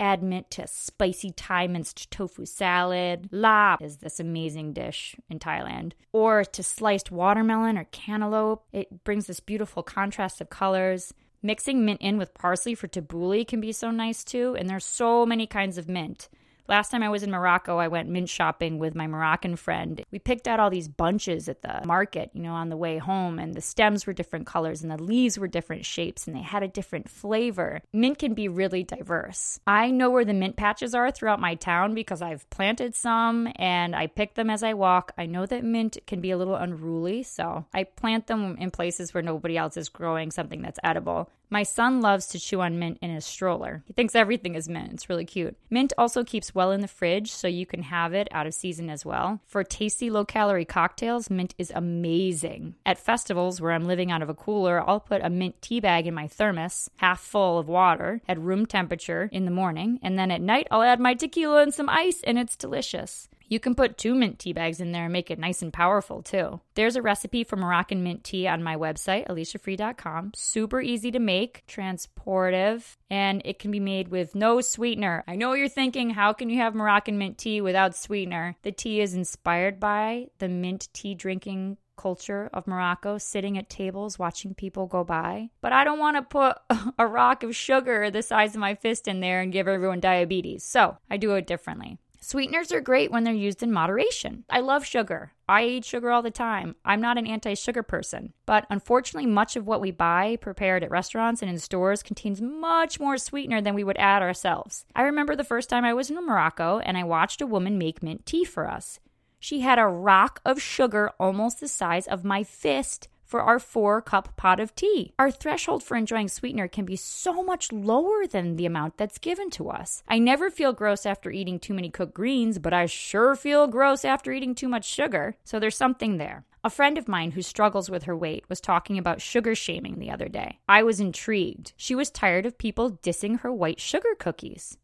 Add 0.00 0.22
mint 0.22 0.50
to 0.52 0.66
spicy 0.66 1.32
Thai 1.32 1.66
minced 1.66 2.10
tofu 2.10 2.46
salad. 2.46 3.28
Larb 3.30 3.82
is 3.82 3.98
this 3.98 4.18
amazing 4.18 4.72
dish 4.72 5.16
in 5.28 5.38
Thailand. 5.38 5.92
Or 6.14 6.44
to 6.44 6.62
sliced 6.62 7.10
watermelon 7.10 7.76
or 7.76 7.84
cantaloupe. 7.92 8.64
It 8.72 9.04
brings 9.04 9.26
this 9.26 9.40
beautiful 9.40 9.82
contrast 9.82 10.40
of 10.40 10.48
colors. 10.48 11.12
Mixing 11.42 11.84
mint 11.84 12.00
in 12.00 12.16
with 12.16 12.32
parsley 12.32 12.74
for 12.74 12.88
tabbouleh 12.88 13.46
can 13.46 13.60
be 13.60 13.72
so 13.72 13.90
nice 13.90 14.24
too, 14.24 14.56
and 14.58 14.66
there's 14.66 14.86
so 14.86 15.26
many 15.26 15.46
kinds 15.46 15.76
of 15.76 15.90
mint. 15.90 16.30
Last 16.68 16.90
time 16.90 17.02
I 17.02 17.08
was 17.08 17.22
in 17.22 17.30
Morocco, 17.30 17.78
I 17.78 17.88
went 17.88 18.10
mint 18.10 18.28
shopping 18.28 18.78
with 18.78 18.94
my 18.94 19.06
Moroccan 19.06 19.56
friend. 19.56 20.04
We 20.10 20.18
picked 20.18 20.46
out 20.46 20.60
all 20.60 20.68
these 20.68 20.86
bunches 20.86 21.48
at 21.48 21.62
the 21.62 21.80
market, 21.86 22.28
you 22.34 22.42
know, 22.42 22.52
on 22.52 22.68
the 22.68 22.76
way 22.76 22.98
home, 22.98 23.38
and 23.38 23.54
the 23.54 23.62
stems 23.62 24.06
were 24.06 24.12
different 24.12 24.46
colors 24.46 24.82
and 24.82 24.90
the 24.90 25.02
leaves 25.02 25.38
were 25.38 25.48
different 25.48 25.86
shapes 25.86 26.26
and 26.26 26.36
they 26.36 26.42
had 26.42 26.62
a 26.62 26.68
different 26.68 27.08
flavor. 27.08 27.80
Mint 27.94 28.18
can 28.18 28.34
be 28.34 28.48
really 28.48 28.82
diverse. 28.84 29.58
I 29.66 29.90
know 29.90 30.10
where 30.10 30.26
the 30.26 30.34
mint 30.34 30.56
patches 30.56 30.94
are 30.94 31.10
throughout 31.10 31.40
my 31.40 31.54
town 31.54 31.94
because 31.94 32.20
I've 32.20 32.48
planted 32.50 32.94
some 32.94 33.50
and 33.56 33.96
I 33.96 34.06
pick 34.06 34.34
them 34.34 34.50
as 34.50 34.62
I 34.62 34.74
walk. 34.74 35.12
I 35.16 35.24
know 35.24 35.46
that 35.46 35.64
mint 35.64 35.96
can 36.06 36.20
be 36.20 36.32
a 36.32 36.36
little 36.36 36.56
unruly, 36.56 37.22
so 37.22 37.64
I 37.72 37.84
plant 37.84 38.26
them 38.26 38.58
in 38.58 38.70
places 38.70 39.14
where 39.14 39.22
nobody 39.22 39.56
else 39.56 39.78
is 39.78 39.88
growing 39.88 40.30
something 40.30 40.60
that's 40.60 40.78
edible. 40.84 41.30
My 41.50 41.62
son 41.62 42.02
loves 42.02 42.26
to 42.28 42.38
chew 42.38 42.60
on 42.60 42.78
mint 42.78 42.98
in 43.00 43.10
his 43.10 43.24
stroller. 43.24 43.82
He 43.86 43.94
thinks 43.94 44.14
everything 44.14 44.54
is 44.54 44.68
mint. 44.68 44.92
It's 44.92 45.08
really 45.08 45.24
cute. 45.24 45.56
Mint 45.70 45.94
also 45.96 46.22
keeps 46.22 46.54
well 46.58 46.72
in 46.72 46.80
the 46.80 46.88
fridge, 46.88 47.30
so 47.30 47.46
you 47.46 47.64
can 47.64 47.84
have 47.84 48.12
it 48.12 48.26
out 48.32 48.48
of 48.48 48.52
season 48.52 48.90
as 48.90 49.06
well. 49.06 49.40
For 49.46 49.62
tasty 49.62 50.10
low 50.10 50.24
calorie 50.24 50.64
cocktails, 50.64 51.30
mint 51.30 51.54
is 51.56 51.70
amazing. 51.72 52.74
At 52.84 52.98
festivals 52.98 53.60
where 53.60 53.70
I'm 53.70 53.86
living 53.86 54.10
out 54.10 54.22
of 54.22 54.28
a 54.28 54.34
cooler, 54.34 54.82
I'll 54.84 54.98
put 54.98 55.24
a 55.24 55.30
mint 55.30 55.62
tea 55.62 55.78
bag 55.78 56.08
in 56.08 56.14
my 56.14 56.26
thermos, 56.26 56.90
half 56.96 57.20
full 57.20 57.60
of 57.60 57.68
water 57.68 58.20
at 58.26 58.40
room 58.40 58.66
temperature 58.66 59.28
in 59.30 59.44
the 59.44 59.52
morning, 59.52 60.00
and 60.02 60.18
then 60.18 60.32
at 60.32 60.40
night 60.40 60.66
I'll 60.72 60.82
add 60.82 60.98
my 60.98 61.14
tequila 61.14 61.62
and 61.62 61.72
some 61.72 61.88
ice, 61.88 62.22
and 62.24 62.36
it's 62.36 62.56
delicious. 62.56 63.28
You 63.48 63.58
can 63.58 63.74
put 63.74 63.96
two 63.96 64.14
mint 64.14 64.38
tea 64.38 64.52
bags 64.52 64.80
in 64.80 64.92
there 64.92 65.04
and 65.04 65.12
make 65.12 65.30
it 65.30 65.38
nice 65.38 65.62
and 65.62 65.72
powerful 65.72 66.22
too. 66.22 66.60
There's 66.74 66.96
a 66.96 67.02
recipe 67.02 67.44
for 67.44 67.56
Moroccan 67.56 68.02
mint 68.02 68.24
tea 68.24 68.46
on 68.46 68.62
my 68.62 68.76
website, 68.76 69.26
aliciafree.com. 69.26 70.32
Super 70.34 70.80
easy 70.80 71.10
to 71.10 71.18
make, 71.18 71.64
transportive, 71.66 72.96
and 73.10 73.40
it 73.44 73.58
can 73.58 73.70
be 73.70 73.80
made 73.80 74.08
with 74.08 74.34
no 74.34 74.60
sweetener. 74.60 75.24
I 75.26 75.36
know 75.36 75.54
you're 75.54 75.68
thinking, 75.68 76.10
how 76.10 76.32
can 76.34 76.50
you 76.50 76.58
have 76.58 76.74
Moroccan 76.74 77.16
mint 77.16 77.38
tea 77.38 77.60
without 77.60 77.96
sweetener? 77.96 78.56
The 78.62 78.72
tea 78.72 79.00
is 79.00 79.14
inspired 79.14 79.80
by 79.80 80.26
the 80.38 80.48
mint 80.48 80.88
tea 80.92 81.14
drinking 81.14 81.78
culture 81.98 82.48
of 82.52 82.66
Morocco, 82.66 83.18
sitting 83.18 83.58
at 83.58 83.68
tables 83.68 84.18
watching 84.18 84.54
people 84.54 84.86
go 84.86 85.04
by. 85.04 85.50
But 85.60 85.72
I 85.72 85.84
don't 85.84 85.98
want 85.98 86.16
to 86.16 86.22
put 86.22 86.56
a 86.98 87.06
rock 87.06 87.42
of 87.42 87.54
sugar 87.54 88.10
the 88.10 88.22
size 88.22 88.54
of 88.54 88.60
my 88.60 88.74
fist 88.74 89.08
in 89.08 89.20
there 89.20 89.40
and 89.40 89.52
give 89.52 89.68
everyone 89.68 90.00
diabetes. 90.00 90.64
So 90.64 90.96
I 91.10 91.16
do 91.16 91.32
it 91.32 91.46
differently. 91.46 91.98
Sweeteners 92.20 92.72
are 92.72 92.80
great 92.80 93.12
when 93.12 93.22
they're 93.24 93.32
used 93.32 93.62
in 93.62 93.72
moderation. 93.72 94.44
I 94.50 94.60
love 94.60 94.84
sugar. 94.84 95.32
I 95.48 95.64
eat 95.64 95.84
sugar 95.84 96.10
all 96.10 96.20
the 96.22 96.30
time. 96.30 96.74
I'm 96.84 97.00
not 97.00 97.16
an 97.16 97.26
anti 97.26 97.54
sugar 97.54 97.82
person. 97.82 98.32
But 98.44 98.66
unfortunately, 98.70 99.30
much 99.30 99.54
of 99.54 99.66
what 99.66 99.80
we 99.80 99.92
buy 99.92 100.36
prepared 100.36 100.82
at 100.82 100.90
restaurants 100.90 101.42
and 101.42 101.50
in 101.50 101.58
stores 101.58 102.02
contains 102.02 102.40
much 102.40 102.98
more 102.98 103.18
sweetener 103.18 103.60
than 103.60 103.74
we 103.74 103.84
would 103.84 103.98
add 103.98 104.22
ourselves. 104.22 104.84
I 104.96 105.02
remember 105.02 105.36
the 105.36 105.44
first 105.44 105.70
time 105.70 105.84
I 105.84 105.94
was 105.94 106.10
in 106.10 106.16
Morocco 106.16 106.80
and 106.80 106.98
I 106.98 107.04
watched 107.04 107.40
a 107.40 107.46
woman 107.46 107.78
make 107.78 108.02
mint 108.02 108.26
tea 108.26 108.44
for 108.44 108.68
us. 108.68 108.98
She 109.38 109.60
had 109.60 109.78
a 109.78 109.86
rock 109.86 110.40
of 110.44 110.60
sugar 110.60 111.12
almost 111.20 111.60
the 111.60 111.68
size 111.68 112.08
of 112.08 112.24
my 112.24 112.42
fist 112.42 113.08
for 113.28 113.42
our 113.42 113.60
four 113.60 114.02
cup 114.02 114.36
pot 114.36 114.58
of 114.58 114.74
tea. 114.74 115.12
Our 115.18 115.30
threshold 115.30 115.84
for 115.84 115.96
enjoying 115.96 116.28
sweetener 116.28 116.66
can 116.66 116.84
be 116.84 116.96
so 116.96 117.44
much 117.44 117.70
lower 117.70 118.26
than 118.26 118.56
the 118.56 118.66
amount 118.66 118.96
that's 118.96 119.18
given 119.18 119.50
to 119.50 119.70
us. 119.70 120.02
I 120.08 120.18
never 120.18 120.50
feel 120.50 120.72
gross 120.72 121.06
after 121.06 121.30
eating 121.30 121.60
too 121.60 121.74
many 121.74 121.90
cooked 121.90 122.14
greens, 122.14 122.58
but 122.58 122.72
I 122.72 122.86
sure 122.86 123.36
feel 123.36 123.66
gross 123.66 124.04
after 124.04 124.32
eating 124.32 124.54
too 124.54 124.68
much 124.68 124.84
sugar. 124.86 125.36
So 125.44 125.60
there's 125.60 125.76
something 125.76 126.16
there. 126.16 126.44
A 126.64 126.70
friend 126.70 126.98
of 126.98 127.06
mine 127.06 127.30
who 127.30 127.42
struggles 127.42 127.88
with 127.88 128.04
her 128.04 128.16
weight 128.16 128.44
was 128.48 128.60
talking 128.60 128.98
about 128.98 129.20
sugar 129.20 129.54
shaming 129.54 129.98
the 129.98 130.10
other 130.10 130.28
day. 130.28 130.58
I 130.68 130.82
was 130.82 130.98
intrigued. 130.98 131.72
She 131.76 131.94
was 131.94 132.10
tired 132.10 132.46
of 132.46 132.58
people 132.58 132.98
dissing 133.02 133.40
her 133.40 133.52
white 133.52 133.78
sugar 133.78 134.14
cookies. 134.18 134.76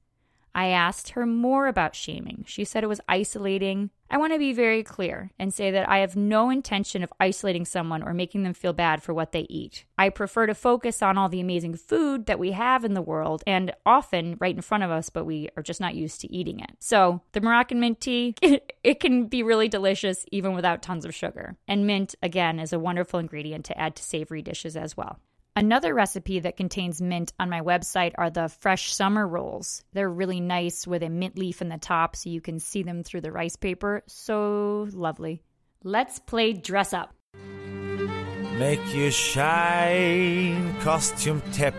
I 0.55 0.69
asked 0.69 1.11
her 1.11 1.27
more 1.27 1.67
about 1.67 1.95
shaming. 1.95 2.45
She 2.47 2.65
said 2.65 2.85
it 2.85 2.89
was 2.89 3.01
isolating. 3.09 3.91
I 4.11 4.19
want 4.19 4.33
to 4.33 4.39
be 4.39 4.53
very 4.53 4.85
clear 4.85 5.33
and 5.39 5.53
say 5.53 5.71
that 5.73 5.89
I 5.89 5.99
have 5.99 6.15
no 6.15 6.51
intention 6.51 7.03
of 7.03 7.13
isolating 7.19 7.65
someone 7.65 8.03
or 8.03 8.15
making 8.15 8.45
them 8.45 8.55
feel 8.55 8.73
bad 8.73 9.03
for 9.03 9.13
what 9.13 9.33
they 9.33 9.47
eat. 9.51 9.85
I 9.99 10.11
prefer 10.11 10.47
to 10.47 10.55
focus 10.55 11.03
on 11.03 11.19
all 11.19 11.29
the 11.29 11.41
amazing 11.41 11.75
food 11.75 12.27
that 12.27 12.39
we 12.39 12.53
have 12.53 12.85
in 12.85 12.95
the 12.95 13.03
world 13.03 13.43
and 13.47 13.73
often 13.85 14.37
right 14.39 14.55
in 14.55 14.63
front 14.63 14.85
of 14.85 14.91
us, 14.91 15.11
but 15.11 15.25
we 15.25 15.49
are 15.57 15.63
just 15.63 15.81
not 15.81 15.97
used 15.97 16.21
to 16.21 16.33
eating 16.33 16.61
it. 16.61 16.71
So, 16.79 17.23
the 17.33 17.41
Moroccan 17.41 17.81
mint 17.81 18.01
tea, 18.01 18.37
it, 18.43 19.01
can 19.01 19.27
be 19.27 19.43
really 19.43 19.69
delicious 19.69 20.25
even 20.31 20.55
without 20.55 20.83
tons 20.83 21.05
of 21.05 21.15
sugar. 21.15 21.57
And 21.67 21.87
mint, 21.87 22.15
again, 22.23 22.61
is 22.61 22.73
a 22.73 22.79
wonderful 22.79 23.19
ingredient 23.19 23.65
to 23.67 23.79
add 23.79 23.97
to 23.97 24.03
savory 24.03 24.43
dishes 24.43 24.77
as 24.77 24.97
well. 24.97 25.19
Another 25.57 25.95
recipe 25.95 26.41
that 26.41 26.57
contains 26.57 27.01
mint 27.01 27.33
on 27.39 27.49
my 27.49 27.61
website 27.61 28.11
are 28.19 28.29
the 28.29 28.49
fresh 28.49 28.93
summer 28.93 29.25
rolls. 29.25 29.85
They're 29.93 30.11
really 30.11 30.41
nice 30.41 30.85
with 30.85 31.05
a 31.05 31.09
mint 31.09 31.39
leaf 31.39 31.63
in 31.63 31.69
the 31.69 31.79
top 31.79 32.17
so 32.17 32.29
you 32.29 32.41
can 32.41 32.59
see 32.59 32.83
them 32.83 33.05
through 33.05 33.21
the 33.21 33.31
rice 33.31 33.55
paper. 33.55 34.03
So 34.09 34.89
lovely. 34.93 35.45
Let's 35.85 36.19
play 36.19 36.55
dress 36.55 36.93
up. 36.93 37.15
Make 38.59 38.85
you 38.93 39.13
shine, 39.13 40.75
costume 40.81 41.41
tip. 41.53 41.77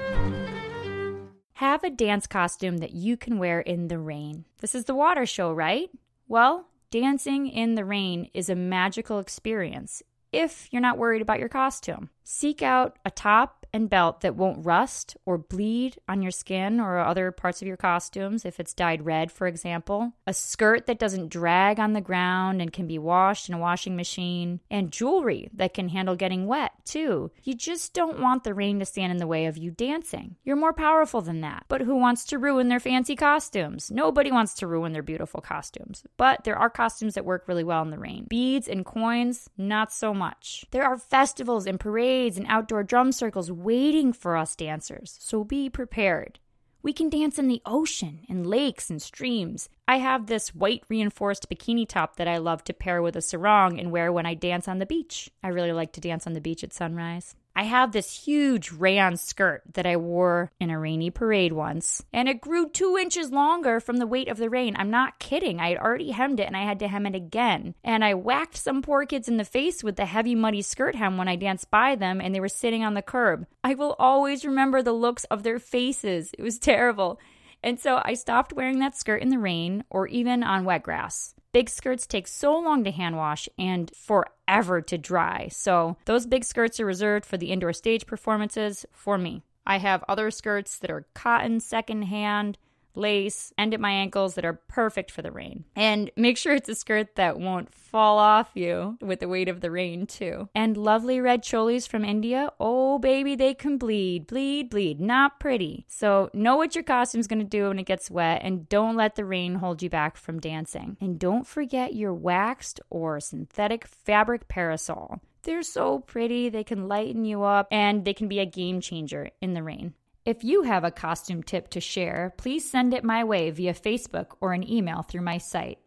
Have 1.56 1.84
a 1.84 1.90
dance 1.90 2.28
costume 2.28 2.78
that 2.78 2.94
you 2.94 3.18
can 3.18 3.40
wear 3.40 3.60
in 3.60 3.90
the 3.90 4.00
rain. 4.00 4.46
This 4.62 4.74
is 4.74 4.86
the 4.86 4.96
water 4.96 5.26
show, 5.26 5.52
right? 5.52 5.90
Well, 6.30 6.70
dancing 6.92 7.48
in 7.48 7.76
the 7.76 7.84
rain 7.84 8.30
is 8.34 8.50
a 8.50 8.56
magical 8.56 9.20
experience 9.20 10.02
if 10.36 10.68
you're 10.72 10.82
not 10.82 10.98
worried 10.98 11.22
about 11.22 11.40
your 11.40 11.50
costume. 11.50 12.10
Seek 12.24 12.62
out 12.62 13.00
a 13.06 13.12
top 13.12 13.65
and 13.76 13.90
belt 13.90 14.22
that 14.22 14.38
won't 14.38 14.66
rust 14.66 15.18
or 15.26 15.38
bleed 15.38 15.98
on 16.08 16.22
your 16.22 16.32
skin 16.32 16.80
or 16.80 16.98
other 16.98 17.30
parts 17.30 17.62
of 17.62 17.68
your 17.68 17.76
costumes 17.76 18.46
if 18.46 18.58
it's 18.58 18.74
dyed 18.74 19.06
red, 19.06 19.30
for 19.30 19.48
example. 19.48 20.14
A 20.26 20.34
skirt 20.34 20.88
that 20.88 20.98
doesn't 20.98 21.28
drag 21.28 21.78
on 21.78 21.92
the 21.92 22.00
ground 22.00 22.62
and 22.62 22.72
can 22.72 22.88
be 22.88 22.98
washed 22.98 23.50
in 23.50 23.56
a 23.56 23.60
washing 23.60 23.98
machine. 23.98 24.62
And 24.72 24.92
jewelry 24.92 25.50
that 25.54 25.74
can 25.74 25.90
handle 25.90 26.16
getting 26.16 26.48
wet, 26.48 26.72
too. 26.86 27.32
You 27.44 27.54
just 27.54 27.94
don't 27.94 28.22
want 28.22 28.46
the 28.46 28.54
rain 28.54 28.80
to 28.80 28.86
stand 28.86 29.12
in 29.12 29.18
the 29.18 29.28
way 29.28 29.46
of 29.46 29.58
you 29.58 29.72
dancing. 29.72 30.38
You're 30.46 30.56
more 30.56 30.72
powerful 30.72 31.22
than 31.22 31.42
that. 31.42 31.66
But 31.68 31.82
who 31.82 31.96
wants 31.98 32.24
to 32.28 32.38
ruin 32.38 32.70
their 32.70 32.80
fancy 32.80 33.18
costumes? 33.18 33.92
Nobody 33.92 34.32
wants 34.32 34.54
to 34.56 34.68
ruin 34.68 34.94
their 34.94 35.04
beautiful 35.04 35.42
costumes. 35.42 36.06
But 36.16 36.46
there 36.46 36.58
are 36.58 36.70
costumes 36.70 37.16
that 37.16 37.26
work 37.26 37.46
really 37.50 37.66
well 37.66 37.82
in 37.82 37.90
the 37.90 38.00
rain. 38.00 38.26
Beads 38.30 38.70
and 38.70 38.86
coins, 38.86 39.50
not 39.58 39.92
so 39.92 40.14
much. 40.14 40.64
There 40.72 40.86
are 40.86 40.98
festivals 40.98 41.68
and 41.68 41.78
parades 41.78 42.38
and 42.38 42.46
outdoor 42.48 42.84
drum 42.84 43.12
circles 43.12 43.52
waiting 43.66 44.14
for 44.14 44.38
us 44.38 44.56
dancers, 44.56 45.18
so 45.20 45.44
be 45.44 45.70
prepared. 45.70 46.40
We 46.84 46.94
can 46.94 47.10
dance 47.10 47.40
in 47.40 47.48
the 47.48 47.64
ocean, 47.66 48.20
in 48.30 48.44
lakes 48.44 48.92
and 48.92 49.02
streams. 49.02 49.70
I 49.88 49.98
have 49.98 50.28
this 50.28 50.54
white 50.54 50.84
reinforced 50.88 51.50
bikini 51.50 51.90
top 51.90 52.18
that 52.18 52.28
I 52.28 52.38
love 52.38 52.64
to 52.66 52.74
pair 52.74 53.02
with 53.02 53.16
a 53.16 53.24
sarong 53.24 53.80
and 53.80 53.92
wear 53.92 54.14
when 54.14 54.28
I 54.28 54.36
dance 54.36 54.68
on 54.68 54.78
the 54.78 54.86
beach. 54.86 55.32
I 55.44 55.48
really 55.48 55.72
like 55.72 55.92
to 55.94 56.00
dance 56.00 56.28
on 56.28 56.34
the 56.34 56.42
beach 56.42 56.64
at 56.64 56.74
sunrise. 56.74 57.36
I 57.56 57.64
have 57.64 57.92
this 57.92 58.26
huge 58.26 58.72
rayon 58.72 59.16
skirt 59.16 59.64
that 59.76 59.86
I 59.86 59.96
wore 59.96 60.52
in 60.60 60.70
a 60.70 60.78
rainy 60.78 61.10
parade 61.10 61.54
once, 61.54 62.04
and 62.12 62.28
it 62.28 62.42
grew 62.42 62.68
two 62.68 62.98
inches 63.00 63.32
longer 63.32 63.80
from 63.80 63.98
the 63.98 64.08
weight 64.08 64.28
of 64.28 64.38
the 64.38 64.50
rain. 64.50 64.76
I'm 64.78 64.90
not 64.90 65.20
kidding. 65.20 65.60
I 65.60 65.70
had 65.70 65.78
already 65.78 66.12
hemmed 66.12 66.40
it 66.40 66.48
and 66.48 66.58
I 66.58 66.64
had 66.64 66.80
to 66.80 66.88
hem 66.88 67.06
it 67.06 67.16
again. 67.16 67.76
And 67.84 68.04
I 68.04 68.14
whacked 68.14 68.58
some 68.58 68.82
poor 68.82 69.06
kids 69.06 69.30
in 69.30 69.38
the 69.38 69.46
face 69.46 69.84
with 69.84 69.96
the 69.96 70.06
heavy, 70.06 70.36
muddy 70.36 70.62
skirt 70.62 70.96
hem 70.96 71.18
when 71.18 71.28
I 71.28 71.38
danced 71.38 71.72
by 71.72 71.96
them 71.96 72.20
and 72.20 72.36
they 72.36 72.42
were 72.42 72.50
sitting 72.50 72.84
on 72.84 72.94
the 72.94 73.02
curb. 73.02 73.46
I 73.64 73.74
will 73.76 73.96
always 73.98 74.46
remember 74.46 74.82
the 74.82 74.94
looks 74.94 75.24
of 75.26 75.44
their 75.44 75.60
faces. 75.60 76.32
It 76.38 76.44
was 76.44 76.60
terrible. 76.60 77.20
And 77.64 77.80
so 77.80 78.02
I 78.04 78.14
stopped 78.14 78.54
wearing 78.54 78.80
that 78.80 78.96
skirt 78.96 79.22
in 79.22 79.30
the 79.30 79.40
rain 79.40 79.86
or 79.90 80.08
even 80.08 80.44
on 80.44 80.66
wet 80.66 80.84
grass. 80.84 81.34
Big 81.56 81.70
skirts 81.70 82.06
take 82.06 82.28
so 82.28 82.60
long 82.60 82.84
to 82.84 82.92
hand 82.92 83.16
wash 83.16 83.48
and 83.58 83.90
forever 83.96 84.82
to 84.82 84.98
dry. 84.98 85.48
So, 85.50 85.96
those 86.04 86.26
big 86.26 86.44
skirts 86.44 86.82
are 86.82 86.86
reserved 86.86 87.26
for 87.26 87.38
the 87.38 87.50
indoor 87.50 87.72
stage 87.72 88.06
performances 88.06 88.86
for 88.92 89.18
me. 89.18 89.42
I 89.66 89.78
have 89.78 90.04
other 90.10 90.32
skirts 90.32 90.78
that 90.80 90.92
are 90.92 91.08
cotton 91.14 91.62
secondhand 91.62 92.58
lace, 92.98 93.54
end 93.58 93.74
at 93.74 93.80
my 93.80 93.92
ankles 93.92 94.36
that 94.36 94.46
are 94.46 94.62
perfect 94.68 95.12
for 95.12 95.22
the 95.22 95.32
rain. 95.32 95.66
And 95.76 96.12
make 96.16 96.38
sure 96.38 96.54
it's 96.54 96.70
a 96.70 96.76
skirt 96.76 97.16
that 97.16 97.40
won't 97.40 97.74
fall 97.74 98.18
off 98.18 98.52
you 98.54 98.98
with 99.02 99.20
the 99.20 99.28
weight 99.28 99.50
of 99.50 99.62
the 99.62 99.72
rain, 99.72 100.06
too. 100.06 100.50
And 100.56 100.78
lovely 100.78 101.20
red 101.20 101.44
cholis 101.44 101.88
from 101.88 102.06
India. 102.06 102.52
Oh, 102.60 103.00
baby, 103.00 103.36
they 103.36 103.54
can 103.54 103.78
bleed, 103.78 104.28
bleed, 104.28 104.70
bleed. 104.70 105.00
Not 105.00 105.40
pretty. 105.40 105.86
So 105.88 106.30
know 106.34 106.58
what 106.58 106.76
your 106.76 106.84
costume's 106.84 107.28
gonna 107.28 107.44
do 107.44 107.68
when 107.68 107.80
it 107.80 107.86
gets 107.86 108.12
wet 108.12 108.42
and 108.44 108.68
don't 108.70 108.96
let 108.96 109.16
the 109.16 109.26
rain 109.26 109.56
hold 109.56 109.82
you 109.82 109.90
back 109.90 110.18
from 110.18 110.40
dancing. 110.40 110.98
And 111.00 111.20
don't 111.20 111.48
forget 111.48 111.96
your 111.96 112.14
waxed 112.14 112.82
or 112.90 113.20
synthetic 113.20 113.88
fabric 113.88 114.48
parasol. 114.48 115.22
They're 115.44 115.62
so 115.62 116.00
pretty, 116.00 116.50
they 116.50 116.64
can 116.64 116.88
lighten 116.88 117.24
you 117.24 117.44
up, 117.44 117.68
and 117.70 118.04
they 118.04 118.16
can 118.16 118.28
be 118.28 118.40
a 118.40 118.48
game 118.48 118.82
changer 118.82 119.30
in 119.42 119.54
the 119.54 119.62
rain. 119.62 119.94
If 120.26 120.44
you 120.44 120.64
have 120.64 120.84
a 120.84 120.90
costume 120.90 121.44
tip 121.44 121.70
to 121.70 121.80
share, 121.80 122.34
please 122.36 122.68
send 122.68 122.96
it 122.96 123.04
my 123.04 123.24
way 123.24 123.52
via 123.52 123.76
Facebook 123.76 124.32
or 124.42 124.54
an 124.54 124.68
email 124.68 125.04
through 125.04 125.22
my 125.22 125.38
site. 125.38 125.78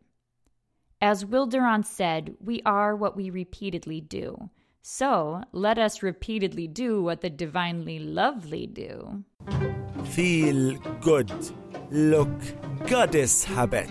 As 1.00 1.26
Will 1.26 1.46
Durant 1.46 1.86
said, 1.86 2.36
we 2.40 2.62
are 2.64 2.94
what 2.94 3.16
we 3.16 3.30
repeatedly 3.30 4.00
do. 4.00 4.48
So 4.80 5.42
let 5.50 5.76
us 5.76 6.04
repeatedly 6.04 6.68
do 6.68 7.02
what 7.02 7.20
the 7.20 7.30
divinely 7.30 7.98
lovely 7.98 8.68
do. 8.68 9.24
Feel 10.04 10.78
good. 11.00 11.32
Look 11.90 12.30
goddess 12.86 13.42
habit. 13.42 13.90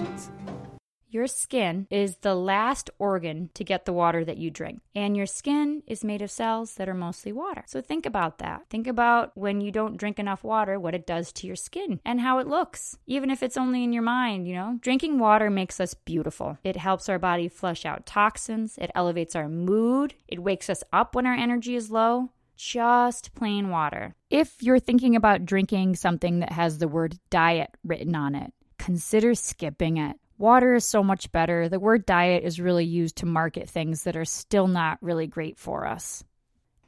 Your 1.09 1.27
skin 1.27 1.87
is 1.89 2.17
the 2.17 2.35
last 2.35 2.89
organ 2.99 3.49
to 3.53 3.63
get 3.63 3.85
the 3.85 3.93
water 3.93 4.25
that 4.25 4.37
you 4.37 4.51
drink. 4.51 4.81
And 4.93 5.15
your 5.15 5.25
skin 5.25 5.81
is 5.87 6.03
made 6.03 6.21
of 6.21 6.29
cells 6.29 6.73
that 6.75 6.89
are 6.89 6.93
mostly 6.93 7.31
water. 7.31 7.63
So 7.65 7.81
think 7.81 8.05
about 8.05 8.39
that. 8.39 8.63
Think 8.69 8.87
about 8.87 9.31
when 9.35 9.61
you 9.61 9.71
don't 9.71 9.95
drink 9.95 10.19
enough 10.19 10.43
water, 10.43 10.77
what 10.77 10.93
it 10.93 11.07
does 11.07 11.31
to 11.33 11.47
your 11.47 11.55
skin 11.55 12.01
and 12.03 12.19
how 12.19 12.39
it 12.39 12.47
looks, 12.47 12.97
even 13.05 13.31
if 13.31 13.41
it's 13.41 13.55
only 13.55 13.85
in 13.85 13.93
your 13.93 14.03
mind, 14.03 14.47
you 14.47 14.53
know? 14.53 14.79
Drinking 14.81 15.17
water 15.17 15.49
makes 15.49 15.79
us 15.79 15.93
beautiful. 15.93 16.57
It 16.63 16.75
helps 16.75 17.07
our 17.07 17.19
body 17.19 17.47
flush 17.47 17.85
out 17.85 18.05
toxins, 18.05 18.77
it 18.77 18.91
elevates 18.93 19.35
our 19.35 19.47
mood, 19.47 20.13
it 20.27 20.39
wakes 20.39 20.69
us 20.69 20.83
up 20.91 21.15
when 21.15 21.25
our 21.25 21.35
energy 21.35 21.75
is 21.75 21.89
low 21.89 22.31
just 22.57 23.35
plain 23.35 23.69
water. 23.69 24.15
If 24.31 24.61
you're 24.61 24.79
thinking 24.79 25.15
about 25.15 25.45
drinking 25.45 25.95
something 25.95 26.39
that 26.39 26.51
has 26.51 26.79
the 26.79 26.87
word 26.87 27.19
diet 27.29 27.69
written 27.83 28.15
on 28.15 28.33
it, 28.33 28.51
consider 28.79 29.35
skipping 29.35 29.97
it. 29.97 30.17
Water 30.37 30.75
is 30.75 30.85
so 30.85 31.03
much 31.03 31.31
better. 31.31 31.67
The 31.67 31.79
word 31.79 32.05
diet 32.05 32.43
is 32.43 32.59
really 32.59 32.85
used 32.85 33.17
to 33.17 33.25
market 33.25 33.67
things 33.67 34.03
that 34.03 34.15
are 34.15 34.25
still 34.25 34.67
not 34.67 34.99
really 35.01 35.25
great 35.25 35.57
for 35.57 35.87
us. 35.87 36.23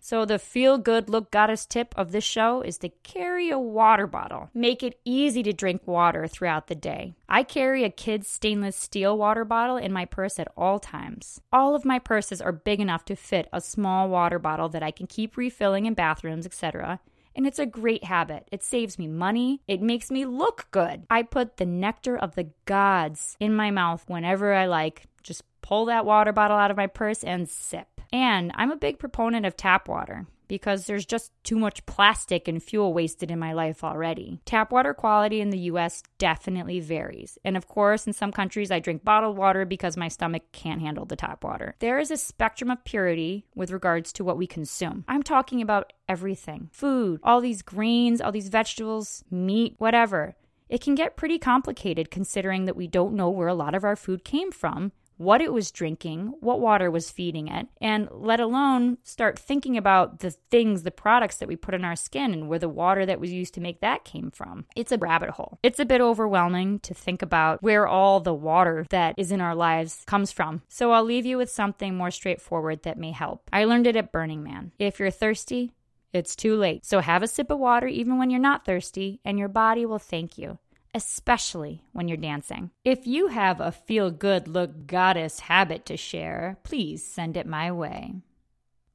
So, 0.02 0.24
the 0.24 0.40
feel 0.40 0.78
good 0.78 1.10
look 1.10 1.30
goddess 1.30 1.66
tip 1.66 1.94
of 1.98 2.12
this 2.12 2.24
show 2.24 2.62
is 2.62 2.78
to 2.80 2.90
carry 3.04 3.50
a 3.50 3.60
water 3.60 4.08
bottle. 4.08 4.50
Make 4.54 4.82
it 4.82 5.00
easy 5.04 5.44
to 5.44 5.52
drink 5.52 5.86
water 5.86 6.26
throughout 6.26 6.68
the 6.68 6.76
day. 6.76 7.16
I 7.28 7.44
carry 7.44 7.84
a 7.84 7.90
kid's 7.90 8.28
stainless 8.28 8.78
steel 8.78 9.18
water 9.18 9.44
bottle 9.44 9.78
in 9.78 9.92
my 9.92 10.06
purse 10.06 10.40
at 10.40 10.48
all 10.56 10.80
times. 10.80 11.42
All 11.52 11.76
of 11.76 11.86
my 11.86 12.00
purses 12.00 12.42
are 12.42 12.54
big 12.54 12.80
enough 12.80 13.04
to 13.06 13.16
fit 13.16 13.50
a 13.52 13.60
small 13.60 14.10
water 14.10 14.40
bottle 14.40 14.70
that 14.70 14.84
I 14.84 14.92
can 14.92 15.06
keep 15.06 15.36
refilling 15.36 15.86
in 15.86 15.96
bathrooms, 15.96 16.46
etc 16.46 17.00
and 17.40 17.48
it's 17.48 17.58
a 17.58 17.66
great 17.66 18.04
habit. 18.04 18.50
It 18.52 18.64
saves 18.64 19.00
me 19.00 19.08
money. 19.08 19.62
It 19.66 19.82
makes 19.82 20.12
me 20.12 20.26
look 20.26 20.68
good. 20.72 21.06
I 21.10 21.24
put 21.24 21.56
the 21.56 21.66
nectar 21.66 22.18
of 22.18 22.36
the 22.36 22.50
gods 22.66 23.38
in 23.40 23.56
my 23.56 23.72
mouth 23.72 24.04
whenever 24.08 24.54
I 24.54 24.66
like. 24.66 25.06
Just 25.24 25.44
pull 25.62 25.86
that 25.86 26.06
water 26.06 26.34
bottle 26.34 26.58
out 26.58 26.70
of 26.70 26.76
my 26.76 26.88
purse 26.88 27.24
and 27.24 27.48
sip. 27.48 27.99
And 28.12 28.52
I'm 28.56 28.72
a 28.72 28.78
big 28.78 29.00
proponent 29.00 29.46
of 29.46 29.56
tap 29.56 29.88
water 29.88 30.28
because 30.50 30.86
there's 30.86 31.06
just 31.06 31.32
too 31.44 31.56
much 31.56 31.86
plastic 31.86 32.50
and 32.50 32.62
fuel 32.62 32.92
wasted 32.92 33.32
in 33.32 33.40
my 33.40 33.54
life 33.54 33.84
already. 33.84 34.42
Tap 34.46 34.72
water 34.72 34.94
quality 34.94 35.40
in 35.40 35.52
the 35.52 35.60
US 35.60 36.04
definitely 36.18 36.82
varies. 36.82 37.38
And 37.46 37.56
of 37.56 37.68
course, 37.68 38.08
in 38.08 38.14
some 38.14 38.34
countries, 38.34 38.72
I 38.72 38.80
drink 38.80 39.06
bottled 39.06 39.38
water 39.38 39.64
because 39.64 39.96
my 39.96 40.10
stomach 40.10 40.44
can't 40.52 40.82
handle 40.82 41.06
the 41.06 41.16
tap 41.16 41.44
water. 41.44 41.76
There 41.80 42.00
is 42.00 42.12
a 42.12 42.18
spectrum 42.18 42.70
of 42.72 42.84
purity 42.84 43.46
with 43.56 43.72
regards 43.72 44.12
to 44.14 44.24
what 44.24 44.38
we 44.38 44.48
consume. 44.48 45.06
I'm 45.08 45.24
talking 45.24 45.62
about 45.62 45.94
everything 46.10 46.70
food, 46.74 47.22
all 47.24 47.40
these 47.40 47.62
grains, 47.62 48.20
all 48.20 48.32
these 48.32 48.50
vegetables, 48.50 49.24
meat, 49.30 49.76
whatever. 49.78 50.36
It 50.68 50.82
can 50.82 50.94
get 50.94 51.16
pretty 51.16 51.40
complicated 51.40 52.12
considering 52.12 52.66
that 52.66 52.76
we 52.76 52.88
don't 52.88 53.16
know 53.16 53.30
where 53.30 53.48
a 53.48 53.56
lot 53.56 53.74
of 53.74 53.84
our 53.84 53.96
food 53.96 54.24
came 54.24 54.52
from 54.52 54.92
what 55.20 55.42
it 55.42 55.52
was 55.52 55.70
drinking, 55.70 56.34
what 56.40 56.62
water 56.62 56.90
was 56.90 57.12
feeding 57.12 57.50
it, 57.50 57.68
and 57.82 58.08
let 58.10 58.40
alone 58.40 58.98
start 59.04 59.38
thinking 59.38 59.76
about 59.76 60.20
the 60.20 60.32
things, 60.32 60.84
the 60.84 60.92
products 60.92 61.36
that 61.38 61.48
we 61.50 61.58
put 61.58 61.74
in 61.74 61.84
our 61.84 61.96
skin 61.96 62.32
and 62.32 62.48
where 62.48 62.58
the 62.58 62.70
water 62.70 63.06
that 63.06 63.20
was 63.20 63.30
used 63.30 63.54
to 63.54 63.60
make 63.60 63.82
that 63.82 64.06
came 64.06 64.32
from. 64.32 64.64
It's 64.78 64.94
a 64.94 64.98
rabbit 64.98 65.32
hole. 65.32 65.60
It's 65.62 65.80
a 65.80 65.86
bit 65.86 66.00
overwhelming 66.00 66.80
to 66.80 66.94
think 66.94 67.22
about 67.22 67.62
where 67.62 67.86
all 67.86 68.22
the 68.22 68.34
water 68.34 68.86
that 68.92 69.14
is 69.18 69.30
in 69.30 69.42
our 69.42 69.56
lives 69.56 70.04
comes 70.08 70.32
from. 70.32 70.62
So 70.70 70.92
I'll 70.92 71.04
leave 71.04 71.26
you 71.26 71.36
with 71.36 71.52
something 71.52 71.96
more 71.96 72.12
straightforward 72.12 72.84
that 72.84 72.98
may 72.98 73.12
help. 73.12 73.50
I 73.52 73.66
learned 73.66 73.88
it 73.88 73.98
at 73.98 74.14
Burning 74.14 74.42
Man. 74.42 74.72
If 74.80 75.02
you're 75.02 75.12
thirsty, 75.12 75.74
it's 76.14 76.34
too 76.34 76.56
late. 76.56 76.86
So 76.86 77.02
have 77.02 77.24
a 77.24 77.28
sip 77.28 77.52
of 77.52 77.60
water 77.60 77.88
even 77.88 78.18
when 78.18 78.30
you're 78.30 78.40
not 78.40 78.66
thirsty, 78.66 79.20
and 79.26 79.38
your 79.38 79.50
body 79.50 79.86
will 79.86 80.00
thank 80.00 80.38
you 80.38 80.60
especially 80.94 81.84
when 81.94 82.08
you're 82.08 82.18
dancing. 82.18 82.72
If 82.84 83.06
you 83.08 83.28
have 83.28 83.60
a 83.60 83.72
feel 83.72 84.12
good 84.12 84.48
look 84.48 84.88
goddess 84.88 85.42
habit 85.42 85.86
to 85.88 85.98
share, 85.98 86.58
please 86.64 87.06
send 87.06 87.38
it 87.38 87.46
my 87.46 87.72
way. 87.72 88.16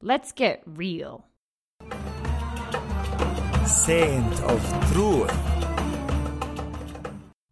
Let's 0.01 0.31
get 0.31 0.61
real. 0.65 1.25
Saint 3.65 4.41
of 4.41 4.91
Truth. 4.91 5.33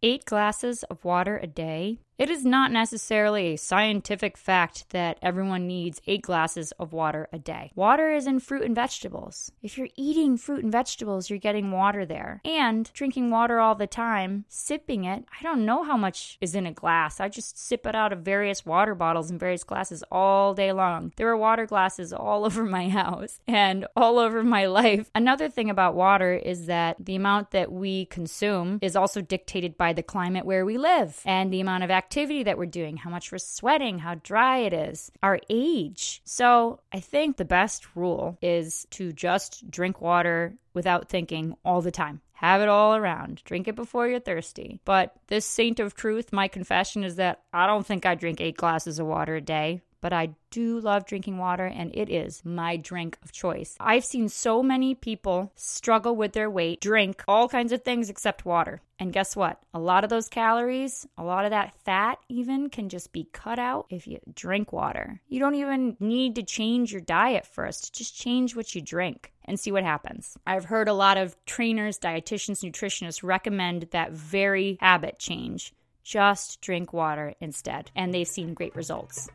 Eight 0.02 0.24
glasses 0.26 0.82
of 0.84 1.04
water 1.04 1.38
a 1.42 1.46
day 1.46 1.98
it 2.16 2.30
is 2.30 2.44
not 2.44 2.70
necessarily 2.70 3.54
a 3.54 3.58
scientific 3.58 4.36
fact 4.36 4.90
that 4.90 5.18
everyone 5.20 5.66
needs 5.66 6.00
eight 6.06 6.22
glasses 6.22 6.72
of 6.72 6.92
water 6.92 7.28
a 7.32 7.38
day. 7.38 7.72
Water 7.74 8.12
is 8.12 8.26
in 8.26 8.38
fruit 8.38 8.62
and 8.62 8.74
vegetables. 8.74 9.50
If 9.62 9.76
you're 9.76 9.88
eating 9.96 10.36
fruit 10.36 10.62
and 10.62 10.70
vegetables, 10.70 11.28
you're 11.28 11.40
getting 11.40 11.72
water 11.72 12.06
there. 12.06 12.40
And 12.44 12.92
drinking 12.92 13.30
water 13.30 13.58
all 13.58 13.74
the 13.74 13.88
time, 13.88 14.44
sipping 14.48 15.04
it, 15.04 15.24
I 15.38 15.42
don't 15.42 15.64
know 15.64 15.82
how 15.82 15.96
much 15.96 16.38
is 16.40 16.54
in 16.54 16.66
a 16.66 16.72
glass. 16.72 17.18
I 17.18 17.28
just 17.28 17.58
sip 17.58 17.84
it 17.84 17.96
out 17.96 18.12
of 18.12 18.20
various 18.20 18.64
water 18.64 18.94
bottles 18.94 19.30
and 19.30 19.40
various 19.40 19.64
glasses 19.64 20.04
all 20.10 20.54
day 20.54 20.72
long. 20.72 21.12
There 21.16 21.28
are 21.28 21.36
water 21.36 21.66
glasses 21.66 22.12
all 22.12 22.44
over 22.44 22.64
my 22.64 22.88
house 22.88 23.40
and 23.48 23.86
all 23.96 24.20
over 24.20 24.44
my 24.44 24.66
life. 24.66 25.10
Another 25.14 25.48
thing 25.48 25.68
about 25.68 25.96
water 25.96 26.32
is 26.32 26.66
that 26.66 26.96
the 27.04 27.16
amount 27.16 27.50
that 27.50 27.72
we 27.72 28.06
consume 28.06 28.78
is 28.82 28.94
also 28.94 29.20
dictated 29.20 29.76
by 29.76 29.92
the 29.92 30.02
climate 30.02 30.46
where 30.46 30.64
we 30.64 30.78
live 30.78 31.20
and 31.24 31.52
the 31.52 31.60
amount 31.60 31.82
of 31.82 31.90
activity 32.04 32.42
that 32.42 32.58
we're 32.58 32.66
doing, 32.66 32.98
how 32.98 33.08
much 33.08 33.32
we're 33.32 33.38
sweating, 33.38 33.98
how 33.98 34.14
dry 34.22 34.58
it 34.58 34.74
is, 34.74 35.10
our 35.22 35.40
age. 35.48 36.20
So 36.24 36.80
I 36.92 37.00
think 37.00 37.36
the 37.36 37.46
best 37.46 37.86
rule 37.96 38.36
is 38.42 38.86
to 38.90 39.10
just 39.12 39.70
drink 39.70 40.02
water 40.02 40.54
without 40.74 41.08
thinking 41.08 41.56
all 41.64 41.80
the 41.80 41.90
time. 41.90 42.20
Have 42.34 42.60
it 42.60 42.68
all 42.68 42.94
around. 42.94 43.42
Drink 43.44 43.68
it 43.68 43.74
before 43.74 44.06
you're 44.06 44.20
thirsty. 44.20 44.80
But 44.84 45.14
this 45.28 45.46
saint 45.46 45.80
of 45.80 45.94
truth, 45.94 46.30
my 46.30 46.46
confession 46.46 47.04
is 47.04 47.16
that 47.16 47.40
I 47.54 47.66
don't 47.66 47.86
think 47.86 48.04
I 48.04 48.14
drink 48.16 48.38
eight 48.38 48.58
glasses 48.58 48.98
of 48.98 49.06
water 49.06 49.36
a 49.36 49.40
day 49.40 49.80
but 50.04 50.12
I 50.12 50.34
do 50.50 50.80
love 50.80 51.06
drinking 51.06 51.38
water 51.38 51.64
and 51.64 51.90
it 51.96 52.10
is 52.10 52.44
my 52.44 52.76
drink 52.76 53.16
of 53.24 53.32
choice. 53.32 53.74
I've 53.80 54.04
seen 54.04 54.28
so 54.28 54.62
many 54.62 54.94
people 54.94 55.50
struggle 55.56 56.14
with 56.14 56.34
their 56.34 56.50
weight, 56.50 56.82
drink 56.82 57.24
all 57.26 57.48
kinds 57.48 57.72
of 57.72 57.82
things 57.82 58.10
except 58.10 58.44
water. 58.44 58.82
And 58.98 59.14
guess 59.14 59.34
what? 59.34 59.62
A 59.72 59.78
lot 59.78 60.04
of 60.04 60.10
those 60.10 60.28
calories, 60.28 61.06
a 61.16 61.24
lot 61.24 61.46
of 61.46 61.52
that 61.52 61.72
fat 61.86 62.18
even 62.28 62.68
can 62.68 62.90
just 62.90 63.12
be 63.12 63.30
cut 63.32 63.58
out 63.58 63.86
if 63.88 64.06
you 64.06 64.18
drink 64.34 64.74
water. 64.74 65.22
You 65.26 65.40
don't 65.40 65.54
even 65.54 65.96
need 65.98 66.34
to 66.34 66.42
change 66.42 66.92
your 66.92 67.00
diet 67.00 67.46
first, 67.46 67.94
just 67.94 68.14
change 68.14 68.54
what 68.54 68.74
you 68.74 68.82
drink 68.82 69.32
and 69.46 69.58
see 69.58 69.72
what 69.72 69.84
happens. 69.84 70.36
I've 70.46 70.66
heard 70.66 70.88
a 70.88 70.92
lot 70.92 71.16
of 71.16 71.34
trainers, 71.46 71.98
dietitians, 71.98 72.62
nutritionists 72.62 73.22
recommend 73.22 73.88
that 73.92 74.12
very 74.12 74.76
habit 74.82 75.18
change. 75.18 75.72
Just 76.02 76.60
drink 76.60 76.92
water 76.92 77.32
instead, 77.40 77.90
and 77.96 78.12
they've 78.12 78.28
seen 78.28 78.52
great 78.52 78.76
results. 78.76 79.30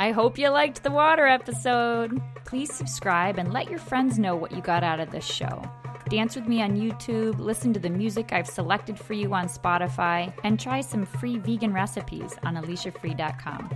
I 0.00 0.12
hope 0.12 0.38
you 0.38 0.48
liked 0.48 0.82
the 0.82 0.90
water 0.90 1.26
episode. 1.26 2.22
Please 2.46 2.72
subscribe 2.72 3.36
and 3.36 3.52
let 3.52 3.68
your 3.68 3.78
friends 3.78 4.18
know 4.18 4.34
what 4.34 4.50
you 4.50 4.62
got 4.62 4.82
out 4.82 4.98
of 4.98 5.10
this 5.10 5.26
show. 5.26 5.62
Dance 6.08 6.34
with 6.34 6.48
me 6.48 6.62
on 6.62 6.74
YouTube, 6.74 7.38
listen 7.38 7.74
to 7.74 7.78
the 7.78 7.90
music 7.90 8.32
I've 8.32 8.46
selected 8.46 8.98
for 8.98 9.12
you 9.12 9.34
on 9.34 9.46
Spotify, 9.46 10.32
and 10.42 10.58
try 10.58 10.80
some 10.80 11.04
free 11.04 11.36
vegan 11.36 11.74
recipes 11.74 12.34
on 12.44 12.54
AliciaFree.com. 12.54 13.68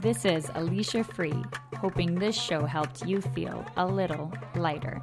This 0.00 0.24
is 0.24 0.50
Alicia 0.54 1.04
Free, 1.04 1.44
hoping 1.76 2.14
this 2.14 2.34
show 2.34 2.64
helped 2.64 3.04
you 3.04 3.20
feel 3.20 3.62
a 3.76 3.86
little 3.86 4.32
lighter. 4.54 5.02